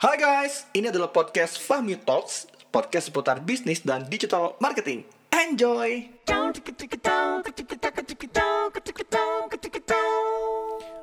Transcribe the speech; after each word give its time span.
Hai 0.00 0.16
guys, 0.16 0.64
ini 0.72 0.88
adalah 0.88 1.12
podcast 1.12 1.60
Fahmi 1.60 1.92
Talks, 1.92 2.48
podcast 2.72 3.12
seputar 3.12 3.36
bisnis 3.44 3.84
dan 3.84 4.08
digital 4.08 4.56
marketing. 4.56 5.04
Enjoy! 5.28 6.08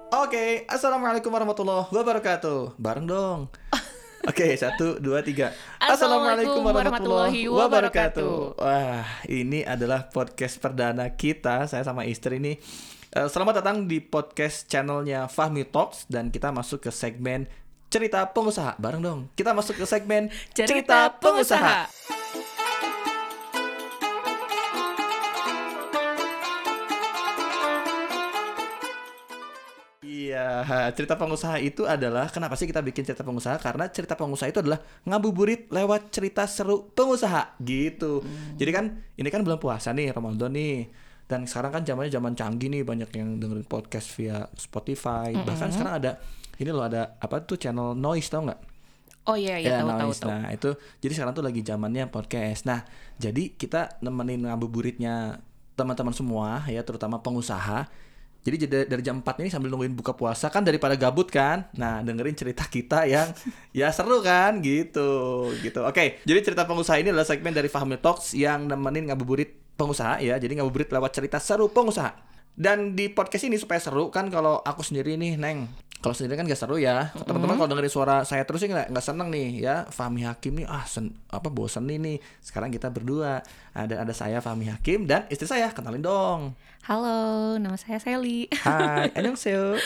Oke, 0.09 0.65
assalamualaikum 0.65 1.29
warahmatullahi 1.29 1.93
wabarakatuh. 1.93 2.73
Bareng 2.81 3.05
dong. 3.05 3.39
Oke, 4.33 4.57
satu, 4.57 4.97
dua, 4.97 5.21
tiga. 5.21 5.53
Assalamualaikum 5.77 6.65
warahmatullahi 6.65 7.45
wabarakatuh. 7.53 8.57
Wah, 8.57 9.05
ini 9.29 9.61
adalah 9.61 10.09
podcast 10.09 10.57
perdana 10.57 11.13
kita. 11.13 11.69
Saya 11.69 11.85
sama 11.85 12.09
istri 12.09 12.41
ini. 12.41 12.57
Eh, 13.13 13.29
Selamat 13.29 13.61
datang 13.61 13.85
di 13.85 14.01
podcast 14.01 14.65
channelnya 14.65 15.29
Fahmi 15.29 15.69
Talks 15.69 16.09
dan 16.09 16.33
kita 16.33 16.49
masuk 16.49 16.81
ke 16.81 16.89
segmen 16.89 17.45
cerita 17.87 18.27
pengusaha. 18.27 18.75
Bareng 18.79 19.01
dong. 19.03 19.19
Kita 19.33 19.55
masuk 19.55 19.79
ke 19.79 19.85
segmen 19.87 20.27
Cerita 20.51 21.11
pengusaha. 21.19 21.87
Iya, 30.07 30.91
cerita 30.91 31.15
pengusaha 31.15 31.55
itu 31.57 31.87
adalah 31.87 32.27
kenapa 32.27 32.59
sih 32.59 32.67
kita 32.67 32.83
bikin 32.83 33.07
cerita 33.07 33.23
pengusaha? 33.23 33.57
Karena 33.63 33.87
cerita 33.87 34.13
pengusaha 34.13 34.51
itu 34.51 34.59
adalah 34.59 34.83
ngabuburit 35.07 35.71
lewat 35.71 36.11
cerita 36.11 36.43
seru 36.45 36.91
pengusaha 36.91 37.55
gitu. 37.63 38.21
Jadi 38.59 38.71
kan 38.75 38.85
ini 39.15 39.29
kan 39.31 39.41
bulan 39.41 39.57
puasa 39.57 39.95
nih, 39.95 40.11
Ramadan 40.11 40.51
nih. 40.51 41.06
Dan 41.27 41.43
sekarang 41.43 41.75
kan 41.75 41.81
zamannya 41.83 42.11
zaman 42.11 42.33
canggih 42.39 42.71
nih, 42.71 42.87
banyak 42.87 43.11
yang 43.19 43.35
dengerin 43.35 43.67
podcast 43.67 44.07
via 44.15 44.47
Spotify. 44.55 45.35
Bahkan 45.35 45.69
sekarang 45.75 45.93
ada 45.99 46.11
ini 46.57 46.71
loh 46.71 46.87
ada 46.87 47.19
apa 47.19 47.43
tuh 47.43 47.59
channel 47.59 47.93
noise 47.93 48.31
tau 48.31 48.47
nggak? 48.47 48.61
Oh 49.27 49.35
iya 49.35 49.59
iya 49.59 49.83
tahu 49.83 49.91
tahu 49.91 50.11
noise. 50.11 50.21
tahu. 50.23 50.29
Nah, 50.31 50.43
itu 50.55 50.69
jadi 51.03 51.13
sekarang 51.19 51.33
tuh 51.35 51.43
lagi 51.43 51.61
zamannya 51.61 52.07
podcast. 52.07 52.63
Nah, 52.63 52.87
jadi 53.19 53.51
kita 53.59 53.99
nemenin 53.99 54.47
ngabuburitnya 54.47 55.43
teman-teman 55.75 56.15
semua 56.15 56.63
ya, 56.71 56.79
terutama 56.81 57.19
pengusaha. 57.19 57.91
Jadi 58.47 58.87
dari 58.87 59.03
jam 59.03 59.19
4 59.19 59.43
ini 59.43 59.51
sambil 59.51 59.67
nungguin 59.67 59.91
buka 59.91 60.15
puasa 60.15 60.47
kan 60.47 60.63
daripada 60.63 60.95
gabut 60.95 61.27
kan. 61.27 61.67
Nah, 61.75 61.99
dengerin 61.99 62.31
cerita 62.39 62.63
kita 62.63 63.03
yang 63.03 63.35
ya 63.75 63.91
seru 63.91 64.23
kan 64.23 64.63
gitu. 64.63 65.51
Gitu. 65.59 65.83
Oke, 65.83 66.23
jadi 66.23 66.39
cerita 66.39 66.63
pengusaha 66.63 66.95
ini 66.95 67.11
adalah 67.11 67.27
segmen 67.27 67.51
dari 67.51 67.67
Fahmi 67.67 67.99
Talks 67.99 68.31
yang 68.31 68.71
nemenin 68.71 69.11
ngabuburit 69.11 69.66
pengusaha 69.77 70.19
ya. 70.19 70.35
Jadi 70.41 70.57
ngabuburit 70.57 70.89
lewat 70.89 71.13
cerita 71.13 71.37
seru 71.37 71.69
pengusaha. 71.69 72.11
Dan 72.57 72.97
di 72.97 73.05
podcast 73.13 73.45
ini 73.45 73.61
supaya 73.61 73.77
seru 73.77 74.09
kan 74.09 74.33
kalau 74.33 74.57
aku 74.65 74.81
sendiri 74.81 75.13
nih, 75.13 75.37
Neng. 75.37 75.69
Kalau 76.01 76.13
sendiri 76.17 76.41
kan 76.41 76.45
gak 76.49 76.57
seru 76.57 76.81
ya. 76.81 77.13
Teman-teman 77.13 77.53
kalau 77.53 77.69
dengerin 77.69 77.93
suara 77.93 78.25
saya 78.25 78.49
terus 78.49 78.65
sih 78.65 78.69
nggak 78.69 79.01
seneng 79.01 79.29
nih 79.29 79.61
ya. 79.61 79.85
Fahmi 79.93 80.25
Hakim 80.25 80.57
nih 80.61 80.65
ah 80.65 80.81
sen, 80.85 81.13
apa 81.29 81.53
bosen 81.53 81.85
nih 81.85 82.01
nih. 82.01 82.17
Sekarang 82.41 82.73
kita 82.73 82.89
berdua. 82.89 83.45
Ada 83.77 84.01
ada 84.01 84.13
saya 84.13 84.41
Fahmi 84.41 84.73
Hakim 84.73 85.05
dan 85.05 85.29
istri 85.29 85.45
saya. 85.45 85.69
Kenalin 85.69 86.01
dong. 86.01 86.57
Halo, 86.85 87.57
nama 87.61 87.77
saya 87.77 88.01
Sally. 88.01 88.49
Hai, 88.49 89.09
annyeonghaseyo. 89.17 89.77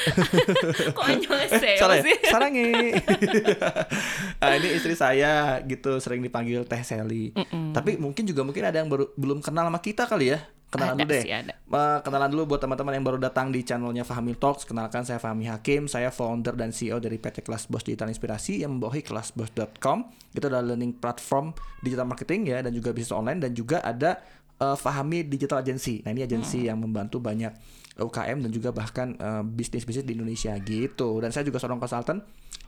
Kok 0.96 1.06
annyeonghaseyo 1.12 1.80
Salah 1.80 1.96
ya? 2.00 2.04
sih? 2.08 2.18
Sarangi. 2.24 2.72
Ah, 4.42 4.58
ini 4.58 4.74
istri 4.74 4.98
saya 4.98 5.62
gitu 5.70 6.02
sering 6.02 6.24
dipanggil 6.26 6.66
Teh 6.66 6.82
Sally. 6.82 7.30
Tapi 7.76 8.00
mungkin 8.00 8.24
juga 8.26 8.42
mungkin 8.48 8.64
ada 8.64 8.80
yang 8.80 8.90
baru 8.90 9.12
belum 9.20 9.44
kenal 9.44 9.68
sama 9.68 9.80
kita 9.84 10.08
kali 10.08 10.34
ya. 10.34 10.40
Kenalan 10.72 10.96
Ada 10.96 11.04
dulu 11.04 11.12
deh. 11.12 11.24
sih, 11.28 11.34
ada. 11.36 11.54
Eh, 11.60 12.00
kenalan 12.00 12.30
dulu 12.32 12.44
buat 12.56 12.64
teman-teman 12.64 12.96
yang 12.96 13.04
baru 13.04 13.20
datang 13.20 13.52
di 13.52 13.60
channelnya 13.60 14.08
Fahmi 14.08 14.40
Talks. 14.40 14.64
Kenalkan 14.64 15.04
saya 15.04 15.20
Fahmi 15.20 15.52
Hakim, 15.52 15.92
saya 15.92 16.16
founder 16.16 16.56
dan 16.56 16.72
CEO 16.72 16.96
dari 17.04 17.20
PT 17.20 17.44
Kelas 17.44 17.68
Bos 17.68 17.84
Digital 17.84 18.08
Inspirasi 18.08 18.64
yang 18.64 18.80
membawahi 18.80 19.04
kelasbos.com. 19.04 20.08
Itu 20.32 20.48
adalah 20.48 20.64
learning 20.72 20.96
platform 21.04 21.52
digital 21.84 22.08
marketing 22.08 22.48
ya 22.48 22.64
dan 22.64 22.72
juga 22.72 22.96
bisnis 22.96 23.12
online 23.12 23.44
dan 23.44 23.52
juga 23.52 23.84
ada 23.84 24.24
eh, 24.64 24.78
Fahmi 24.80 25.28
Digital 25.28 25.60
Agency. 25.60 26.08
Nah, 26.08 26.16
ini 26.16 26.24
agensi 26.24 26.64
yang 26.72 26.80
membantu 26.80 27.20
banyak 27.20 27.52
UKM 28.00 28.40
dan 28.40 28.50
juga 28.56 28.72
bahkan 28.72 29.20
eh, 29.20 29.44
bisnis-bisnis 29.44 30.08
di 30.08 30.16
Indonesia 30.16 30.56
gitu. 30.56 31.20
Dan 31.20 31.36
saya 31.36 31.44
juga 31.44 31.60
seorang 31.60 31.84
konsultan 31.84 32.24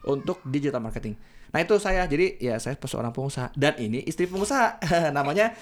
untuk 0.06 0.40
digital 0.48 0.84
marketing. 0.84 1.16
Nah, 1.54 1.62
itu 1.62 1.76
saya. 1.78 2.04
Jadi 2.10 2.42
ya 2.42 2.58
saya 2.58 2.76
seorang 2.76 3.14
pengusaha 3.14 3.54
dan 3.54 3.78
ini 3.78 4.04
istri 4.04 4.26
pengusaha. 4.26 4.82
Namanya 5.18 5.54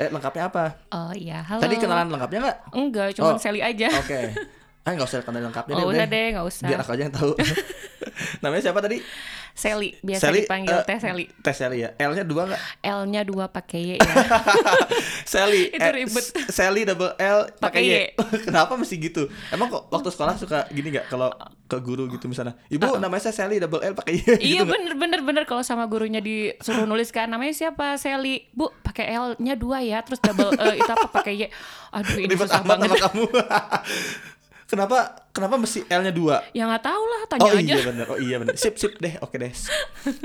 eh, 0.00 0.08
lengkapnya 0.08 0.48
apa? 0.48 0.64
Oh 0.92 1.12
iya, 1.12 1.44
halo. 1.44 1.60
Tadi 1.60 1.74
kenalan 1.76 2.08
lengkapnya 2.08 2.38
nggak? 2.42 2.58
Enggak, 2.72 3.08
cuma 3.16 3.36
Oh. 3.36 3.38
Sally 3.38 3.60
aja. 3.60 3.88
Oke. 3.92 4.20
Ah 4.86 4.94
nggak 4.94 5.04
usah 5.04 5.18
kenalan 5.20 5.50
lengkapnya 5.50 5.74
Oh, 5.74 5.90
deh. 5.90 5.98
udah 5.98 6.06
deh, 6.06 6.26
nggak 6.30 6.46
usah. 6.46 6.64
Biar 6.64 6.78
aku 6.78 6.90
aja 6.94 7.02
yang 7.02 7.12
tahu. 7.12 7.34
Namanya 8.42 8.62
siapa 8.62 8.78
tadi? 8.78 9.02
Sally, 9.50 9.96
biasa 9.98 10.28
Sally, 10.28 10.44
dipanggil 10.44 10.68
eh, 10.70 10.84
Teh 10.84 10.98
Sally. 11.00 11.24
Teh 11.40 11.50
Sally 11.50 11.78
ya. 11.80 11.90
L-nya 11.96 12.22
dua 12.22 12.44
nggak? 12.44 12.60
L-nya 12.84 13.24
dua 13.24 13.48
pakai 13.48 13.80
Y 13.80 13.92
ya. 13.96 14.04
Sally. 15.32 15.72
Itu 15.72 15.80
eh, 15.80 15.92
ribet. 15.96 16.20
S- 16.22 16.52
Sally 16.52 16.84
double 16.84 17.16
L 17.16 17.48
pakai 17.56 17.80
Y. 17.80 17.88
Y. 17.88 17.96
Kenapa 18.46 18.76
mesti 18.76 18.94
gitu? 18.94 19.26
Emang 19.48 19.66
kok 19.66 19.88
waktu 19.88 20.12
sekolah 20.12 20.36
suka 20.36 20.68
gini 20.68 20.92
nggak 20.92 21.08
kalau 21.08 21.32
ke 21.64 21.80
guru 21.80 22.04
gitu 22.06 22.28
misalnya? 22.28 22.54
Ibu 22.68 23.00
namanya 23.00 23.26
saya 23.26 23.48
Sally 23.48 23.56
double 23.56 23.80
L 23.80 23.96
pakai 23.96 24.12
Y. 24.14 24.20
iya 24.20 24.28
gitu 24.36 24.36
nggak? 24.60 24.70
bener 24.70 24.92
bener 24.94 25.20
bener 25.24 25.44
kalau 25.44 25.64
sama 25.64 25.88
gurunya 25.88 26.20
disuruh 26.20 26.84
nulis 26.84 27.08
kan 27.08 27.26
namanya 27.26 27.56
siapa 27.56 27.96
Sally 27.96 28.46
bu 28.52 28.68
pakai 28.84 29.08
L-nya 29.10 29.56
dua 29.56 29.80
ya 29.80 30.04
terus 30.04 30.20
double 30.20 30.52
eh, 30.54 30.76
itu 30.76 30.86
apa 30.86 31.08
pakai 31.10 31.32
Y 31.34 31.44
aduh 31.90 32.18
ini 32.18 32.28
Ribet 32.28 32.44
susah 32.44 32.60
amat 32.60 32.68
banget 32.70 32.88
sama 32.92 32.96
kamu. 33.08 33.24
Kenapa 34.66 35.30
kenapa 35.30 35.54
mesti 35.56 35.86
L-nya 35.86 36.10
dua? 36.10 36.42
ya 36.50 36.66
nggak 36.66 36.84
tahu 36.84 37.02
lah 37.06 37.20
tanya 37.30 37.42
Oh 37.46 37.50
aja 37.54 37.62
iya 37.62 37.82
bener, 37.86 38.06
oh 38.10 38.18
iya 38.18 38.36
bener. 38.42 38.54
Sip 38.58 38.74
sip 38.76 38.98
deh, 38.98 39.14
oke 39.22 39.38
deh. 39.38 39.54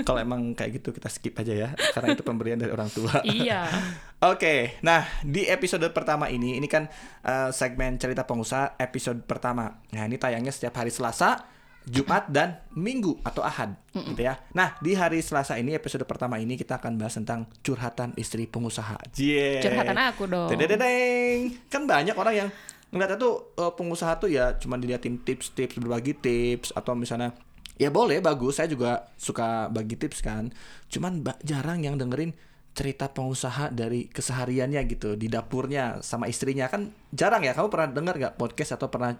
Kalau 0.01 0.19
emang 0.19 0.57
kayak 0.57 0.81
gitu 0.81 0.89
kita 0.91 1.07
skip 1.07 1.37
aja 1.37 1.53
ya, 1.53 1.69
karena 1.93 2.17
itu 2.17 2.23
pemberian 2.25 2.57
dari 2.57 2.73
orang 2.73 2.89
tua. 2.89 3.21
iya 3.25 3.69
Oke, 4.21 4.77
nah 4.85 5.01
di 5.25 5.49
episode 5.49 5.89
pertama 5.89 6.29
ini, 6.29 6.53
ini 6.53 6.69
kan 6.69 6.85
eh, 7.25 7.49
segmen 7.49 7.97
cerita 7.97 8.21
pengusaha 8.21 8.77
episode 8.77 9.25
pertama. 9.25 9.81
Nah 9.97 10.05
ini 10.05 10.21
tayangnya 10.21 10.53
setiap 10.53 10.77
hari 10.77 10.93
Selasa, 10.93 11.41
Jumat 11.89 12.29
dan 12.29 12.61
Minggu 12.77 13.17
atau 13.25 13.41
Ahad, 13.41 13.73
gitu 13.89 14.21
ya. 14.21 14.37
Nah 14.53 14.77
di 14.77 14.93
hari 14.93 15.25
Selasa 15.25 15.57
ini 15.57 15.73
episode 15.73 16.05
pertama 16.05 16.37
ini 16.37 16.53
kita 16.53 16.77
akan 16.77 17.01
bahas 17.01 17.17
tentang 17.17 17.49
curhatan 17.65 18.13
istri 18.13 18.45
pengusaha. 18.45 19.01
Jie. 19.09 19.57
curhatan 19.57 19.97
aku 19.97 20.29
dong 20.29 20.53
Dededeng. 20.53 21.57
Kan 21.65 21.89
banyak 21.89 22.13
orang 22.13 22.45
yang 22.45 22.49
ngeliatnya 22.91 23.17
tuh 23.17 23.33
eh, 23.55 23.71
pengusaha 23.71 24.13
tuh 24.17 24.27
ya 24.27 24.55
cuma 24.55 24.75
diliatin 24.75 25.17
tips-tips 25.17 25.75
berbagi 25.75 26.11
tips 26.13 26.71
atau 26.71 26.91
misalnya 26.93 27.31
ya 27.75 27.87
boleh 27.87 28.19
bagus 28.19 28.59
saya 28.59 28.67
juga 28.67 29.09
suka 29.15 29.67
bagi 29.67 29.95
tips 29.95 30.19
kan. 30.19 30.51
Cuman 30.87 31.19
jarang 31.41 31.81
yang 31.81 31.95
dengerin 31.95 32.35
cerita 32.71 33.07
pengusaha 33.07 33.67
dari 33.69 34.07
kesehariannya 34.07 34.79
gitu 34.87 35.15
di 35.15 35.27
dapurnya 35.27 35.99
sama 35.99 36.27
istrinya. 36.27 36.67
Kan 36.67 36.91
jarang 37.09 37.41
ya 37.41 37.51
kamu 37.51 37.67
pernah 37.67 37.89
dengar 37.89 38.15
nggak 38.15 38.35
podcast 38.35 38.75
atau 38.75 38.87
pernah 38.87 39.15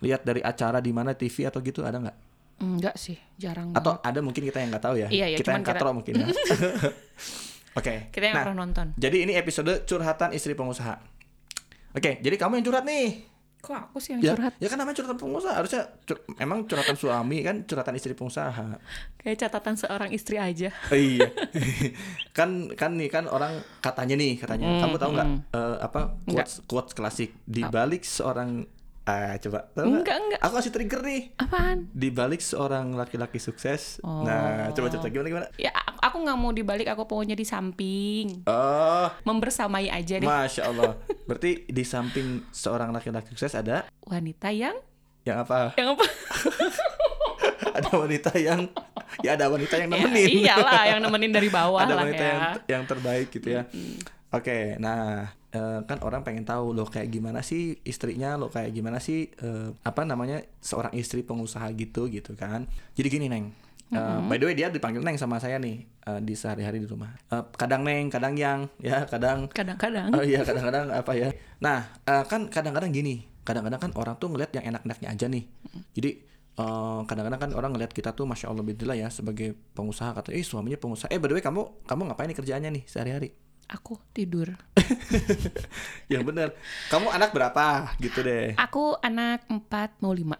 lihat 0.00 0.22
dari 0.22 0.40
acara 0.40 0.78
di 0.78 0.90
mana 0.90 1.12
TV 1.12 1.46
atau 1.46 1.60
gitu 1.60 1.82
ada 1.82 1.98
nggak? 1.98 2.16
Enggak 2.56 2.96
sih 2.96 3.20
jarang 3.36 3.70
atau 3.70 4.00
banget. 4.00 4.08
ada 4.08 4.20
mungkin 4.24 4.42
kita 4.44 4.58
yang 4.64 4.70
nggak 4.72 4.84
tahu 4.84 4.96
ya? 4.96 5.08
Iya, 5.08 5.26
iya, 5.28 5.36
kita 5.36 5.50
yang 5.52 5.60
cuman 5.60 5.62
kita- 5.62 5.76
katro 5.76 5.90
mungkin 5.92 6.12
ya. 6.16 6.26
Oke. 7.78 8.08
Kita 8.08 8.24
yang 8.24 8.36
Nah, 8.40 8.44
pernah 8.48 8.58
nonton. 8.64 8.86
jadi 8.96 9.16
ini 9.28 9.32
episode 9.36 9.84
curhatan 9.84 10.32
istri 10.32 10.56
pengusaha. 10.56 10.96
Oke, 11.96 12.20
jadi 12.20 12.36
kamu 12.36 12.60
yang 12.60 12.66
curhat 12.66 12.84
nih. 12.84 13.24
kok 13.58 13.74
aku 13.74 13.98
sih 13.98 14.14
yang 14.14 14.22
Ya, 14.22 14.30
curhat 14.30 14.52
ya 14.56 14.68
kan 14.68 14.78
namanya 14.78 14.94
curhatan 14.94 15.16
pengusaha. 15.16 15.50
Harusnya 15.52 15.82
cur- 16.04 16.22
emang 16.36 16.62
curhatan 16.64 16.94
suami 16.94 17.42
kan 17.42 17.64
curhatan 17.64 17.94
istri 17.94 18.12
pengusaha. 18.12 18.78
kayak 19.18 19.36
catatan 19.40 19.74
seorang 19.74 20.10
istri 20.12 20.38
aja 20.38 20.70
Oh, 20.86 20.94
iya. 20.94 21.26
kan 22.36 22.70
kan 22.72 22.94
nih 22.94 23.08
kan 23.08 23.26
orang 23.26 23.50
katanya 23.80 24.14
nih 24.14 24.38
katanya. 24.38 24.66
Hmm, 24.68 24.80
kamu 24.84 24.96
tahu 24.96 25.10
nggak 25.12 25.28
hmm. 25.28 25.40
eh, 25.50 25.76
apa 25.82 26.00
quotes 26.22 26.54
quotes 26.62 26.92
klasik 26.92 27.34
di 27.42 27.66
balik 27.66 28.06
seorang 28.06 28.62
ah 29.06 29.38
coba 29.38 29.70
tahu 29.70 29.86
nggak? 29.86 30.00
Enggak, 30.00 30.16
enggak. 30.18 30.40
Aku 30.40 30.52
kasih 30.52 30.72
trigger 30.72 31.00
nih. 31.00 31.22
apaan 31.36 31.78
Di 31.88 32.08
balik 32.10 32.40
seorang 32.40 32.90
laki-laki 32.92 33.38
sukses. 33.38 34.02
Nah, 34.02 34.68
coba 34.72 34.90
coba 34.90 35.06
gimana 35.06 35.28
gimana? 35.28 35.46
ya 35.56 35.70
aku, 36.02 36.20
nggak 36.20 36.34
mau 36.34 36.50
dibalik 36.50 36.86
aku 36.86 37.02
pokoknya 37.04 37.32
di 37.32 37.42
samping 37.42 38.42
Oh, 38.44 39.06
membersamai 39.22 39.86
aja 39.88 40.16
deh 40.16 40.26
masya 40.26 40.66
Allah. 40.66 40.98
Berarti 41.28 41.64
di 41.64 41.82
samping 41.82 42.50
seorang 42.50 42.90
laki-laki 42.90 43.30
sukses 43.30 43.54
ada 43.54 43.86
wanita 44.02 44.50
yang 44.50 44.74
yang 45.22 45.38
apa? 45.40 45.74
yang 45.74 45.94
apa 45.94 46.06
ada 47.78 47.90
wanita 47.92 48.30
yang 48.36 48.60
ya 49.20 49.34
ada 49.34 49.46
wanita 49.46 49.74
yang 49.76 49.88
Ya, 49.88 49.96
nemenin. 49.98 50.28
iyalah 50.40 50.82
yang 50.88 51.00
nemenin 51.00 51.30
dari 51.30 51.48
bawah 51.48 51.80
ada 51.80 51.94
lah 51.94 52.02
wanita 52.02 52.18
ya 52.18 52.30
yang 52.32 52.42
yang 52.68 52.82
terbaik 52.84 53.30
gitu 53.30 53.48
ya. 53.52 53.62
Oke, 54.28 54.74
nah 54.76 55.30
eh, 55.56 55.80
kan 55.88 55.98
orang 56.04 56.20
pengen 56.20 56.44
tahu 56.44 56.76
loh 56.76 56.84
kayak 56.84 57.08
gimana 57.08 57.40
sih 57.40 57.80
istrinya 57.88 58.36
lo 58.36 58.52
kayak 58.52 58.76
gimana 58.76 59.00
sih 59.00 59.32
eh, 59.32 59.72
apa 59.80 60.04
namanya 60.04 60.44
seorang 60.60 60.92
istri 60.92 61.24
pengusaha 61.24 61.64
gitu 61.72 62.12
gitu 62.12 62.36
kan. 62.36 62.68
Jadi 62.92 63.08
gini 63.08 63.26
neng. 63.32 63.56
Eh, 63.86 64.18
By 64.28 64.36
the 64.36 64.50
way 64.50 64.54
dia 64.58 64.68
dipanggil 64.68 65.00
neng 65.00 65.16
sama 65.16 65.40
saya 65.40 65.56
nih 65.56 65.88
eh, 65.88 66.20
di 66.20 66.34
sehari-hari 66.36 66.84
di 66.84 66.88
rumah. 66.90 67.16
Eh, 67.32 67.44
kadang 67.56 67.80
neng, 67.80 68.12
kadang 68.12 68.36
yang, 68.36 68.68
ya 68.84 69.08
kadang 69.08 69.48
kadang-kadang 69.48 70.12
Oh 70.12 70.20
iya 70.20 70.44
kadang-kadang 70.44 70.92
apa 70.92 71.12
ya. 71.16 71.32
Nah 71.64 71.88
eh, 72.04 72.24
kan 72.28 72.52
kadang-kadang 72.52 72.92
gini, 72.92 73.24
kadang-kadang 73.46 73.80
kan 73.80 73.90
orang 73.96 74.14
tuh 74.20 74.28
ngeliat 74.28 74.52
yang 74.52 74.76
enak-enaknya 74.76 75.08
aja 75.08 75.26
nih. 75.32 75.44
Jadi 75.96 76.10
kadang-kadang 77.04 77.36
kan 77.36 77.50
orang 77.52 77.76
ngeliat 77.76 77.92
kita 77.92 78.16
tuh 78.16 78.24
masya 78.24 78.48
allah 78.48 78.64
bismillah 78.64 78.96
ya 78.96 79.12
sebagai 79.12 79.52
pengusaha 79.76 80.16
kata 80.16 80.32
eh 80.32 80.40
suaminya 80.40 80.80
pengusaha 80.80 81.12
eh 81.12 81.20
by 81.20 81.28
the 81.28 81.36
way 81.36 81.44
kamu 81.44 81.68
kamu 81.84 82.08
ngapain 82.08 82.32
nih 82.32 82.36
kerjaannya 82.40 82.70
nih 82.80 82.84
sehari-hari 82.88 83.28
Aku 83.66 83.98
tidur. 84.14 84.54
yang 86.12 86.22
bener. 86.22 86.54
Kamu 86.86 87.10
anak 87.10 87.34
berapa? 87.34 87.90
Gitu 87.98 88.22
deh. 88.22 88.54
Aku 88.54 88.94
anak 89.02 89.42
empat 89.50 89.98
mau 89.98 90.14
lima. 90.14 90.38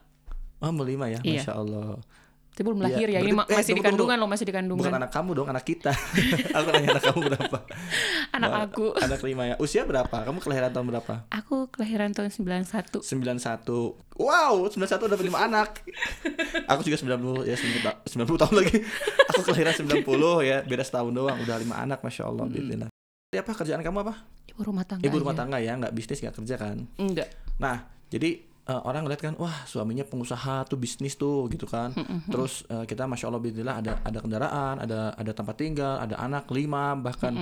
oh 0.56 0.72
mau 0.72 0.86
lima 0.86 1.10
ya? 1.10 1.20
Iya. 1.20 1.42
masya 1.42 1.54
allah. 1.58 1.98
Tapi 2.56 2.64
belum 2.64 2.80
Iya, 2.80 2.86
lahir 2.88 3.08
ya. 3.12 3.20
Ini 3.20 3.28
berarti- 3.28 3.36
ma- 3.36 3.44
eh, 3.44 3.56
masih 3.60 3.68
di 3.68 3.74
tunggu, 3.76 3.88
kandungan 3.92 4.16
loh, 4.16 4.28
masih 4.32 4.44
di 4.48 4.52
bukan 4.56 4.94
anak 4.96 5.10
kamu 5.12 5.30
dong 5.36 5.48
anak 5.52 5.64
kita. 5.68 5.92
Aku 6.56 6.68
nanya 6.72 6.88
anak 6.96 7.04
kamu 7.04 7.20
berapa? 7.28 7.58
Anak 8.32 8.48
Wah, 8.48 8.64
aku. 8.64 8.86
anak 8.96 9.20
lima 9.20 9.42
ya. 9.44 9.54
Usia 9.60 9.84
berapa? 9.84 10.16
Kamu 10.24 10.40
kelahiran 10.40 10.72
tahun 10.72 10.86
berapa? 10.88 11.14
Aku 11.28 11.68
kelahiran 11.68 12.16
tahun 12.16 12.32
91. 12.32 13.04
91 13.04 14.16
Wow 14.16 14.72
91 14.72 15.04
udah 15.04 15.18
lima 15.20 15.38
anak. 15.44 15.84
Aku 16.64 16.80
juga 16.80 16.96
90 16.96 17.44
ya 17.44 17.56
90, 17.60 18.24
90 18.24 18.40
tahun 18.40 18.54
lagi. 18.56 18.76
Aku 19.36 19.40
kelahiran 19.44 19.74
90 19.76 20.08
ya. 20.40 20.56
Beda 20.64 20.80
setahun 20.80 21.12
doang. 21.12 21.36
Udah 21.36 21.60
lima 21.60 21.76
anak 21.76 22.00
Masya 22.00 22.24
Allah 22.24 22.48
bismillah. 22.48 22.88
Jadi 23.26 23.42
apa 23.42 23.52
kerjaan 23.58 23.82
kamu 23.82 23.98
apa? 24.06 24.14
Ibu 24.54 24.60
rumah 24.62 24.86
tangga. 24.86 25.02
Ibu 25.02 25.16
rumah 25.18 25.34
aja. 25.34 25.40
tangga 25.42 25.58
ya 25.58 25.74
nggak 25.74 25.92
bisnis 25.92 26.22
nggak 26.22 26.34
kerja 26.38 26.54
kan 26.56 26.76
Enggak. 26.94 27.26
Nah 27.58 27.82
jadi 28.06 28.38
eh, 28.38 28.80
orang 28.86 29.02
ngeliat 29.02 29.18
kan 29.18 29.34
Wah 29.34 29.66
suaminya 29.66 30.06
pengusaha 30.06 30.62
tuh 30.64 30.78
bisnis 30.78 31.18
tuh 31.18 31.50
gitu 31.50 31.66
kan 31.66 31.90
Terus 32.30 32.62
eh, 32.70 32.86
kita 32.86 33.10
Masya 33.10 33.26
Allah 33.26 33.42
bismillah 33.42 33.82
ada, 33.82 33.98
ada 34.00 34.18
kendaraan 34.22 34.78
Ada 34.78 35.18
ada 35.18 35.32
tempat 35.34 35.58
tinggal 35.58 35.98
Ada 35.98 36.22
anak 36.22 36.46
lima 36.54 36.94
Bahkan 36.94 37.32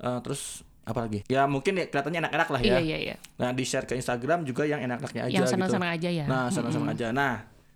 eh, 0.00 0.18
Terus 0.24 0.64
apa 0.88 1.04
lagi? 1.04 1.20
Ya 1.28 1.44
mungkin 1.44 1.76
ya 1.76 1.84
kelihatannya 1.84 2.20
enak-enak 2.24 2.48
lah 2.48 2.60
ya 2.64 2.68
Iya, 2.72 2.80
iya, 2.80 2.98
iya. 3.12 3.14
Nah 3.36 3.52
di 3.52 3.62
share 3.62 3.84
ke 3.84 3.92
Instagram 3.92 4.48
juga 4.48 4.64
yang 4.64 4.80
enak-enaknya 4.80 5.22
aja 5.28 5.34
Yang 5.36 5.44
gitu 5.44 5.52
senang-senang 5.52 5.90
aja 5.92 6.08
ya. 6.08 6.24
Nah, 6.24 6.46
senang-senang 6.48 6.90
aja. 6.94 7.06
Nah, 7.10 7.34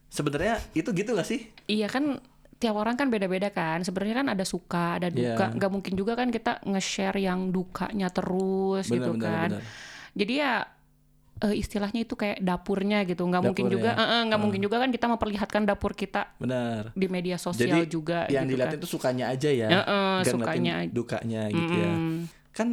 sebenarnya 0.08 0.54
itu 0.72 0.88
gitu 0.90 1.12
gak 1.12 1.28
sih? 1.28 1.44
Iya 1.66 1.90
kan 1.90 2.22
tiap 2.60 2.76
orang 2.76 2.94
kan 2.94 3.08
beda-beda 3.08 3.48
kan. 3.48 3.80
Sebenarnya 3.80 4.20
kan 4.20 4.28
ada 4.36 4.44
suka, 4.44 5.00
ada 5.00 5.08
duka. 5.08 5.48
Iya. 5.48 5.56
Nggak 5.56 5.70
mungkin 5.72 5.92
juga 5.96 6.12
kan 6.12 6.28
kita 6.28 6.60
nge-share 6.68 7.18
yang 7.18 7.48
dukanya 7.48 8.12
terus 8.12 8.84
gitu 8.86 9.16
kan. 9.16 9.64
Jadi 10.12 10.32
ya 10.36 10.68
eh, 11.40 11.54
istilahnya 11.56 12.04
itu 12.04 12.14
kayak 12.20 12.44
dapurnya 12.44 13.08
gitu. 13.08 13.24
Nggak 13.24 13.42
mungkin 13.48 13.66
juga 13.72 13.96
ya. 13.96 14.04
eh, 14.04 14.04
eh, 14.04 14.22
nggak 14.28 14.40
mungkin 14.44 14.60
juga 14.60 14.76
kan 14.76 14.92
kita 14.92 15.06
memperlihatkan 15.08 15.62
dapur 15.64 15.96
kita 15.96 16.36
Benar. 16.36 16.92
di 16.92 17.06
media 17.08 17.40
sosial 17.40 17.80
Jadi 17.80 17.80
juga 17.88 18.28
yang 18.28 18.44
gitu 18.44 18.60
dilihatin 18.60 18.76
kan. 18.76 18.84
tuh 18.84 18.90
sukanya 18.92 19.24
aja 19.32 19.48
ya. 19.48 19.68
Nggak 19.72 19.86
ngeliatin 19.88 20.34
sukanya 20.36 20.74
dukanya 20.92 21.42
gitu 21.48 21.74
ya. 21.80 21.92
Mm. 21.96 22.18
Kan 22.52 22.68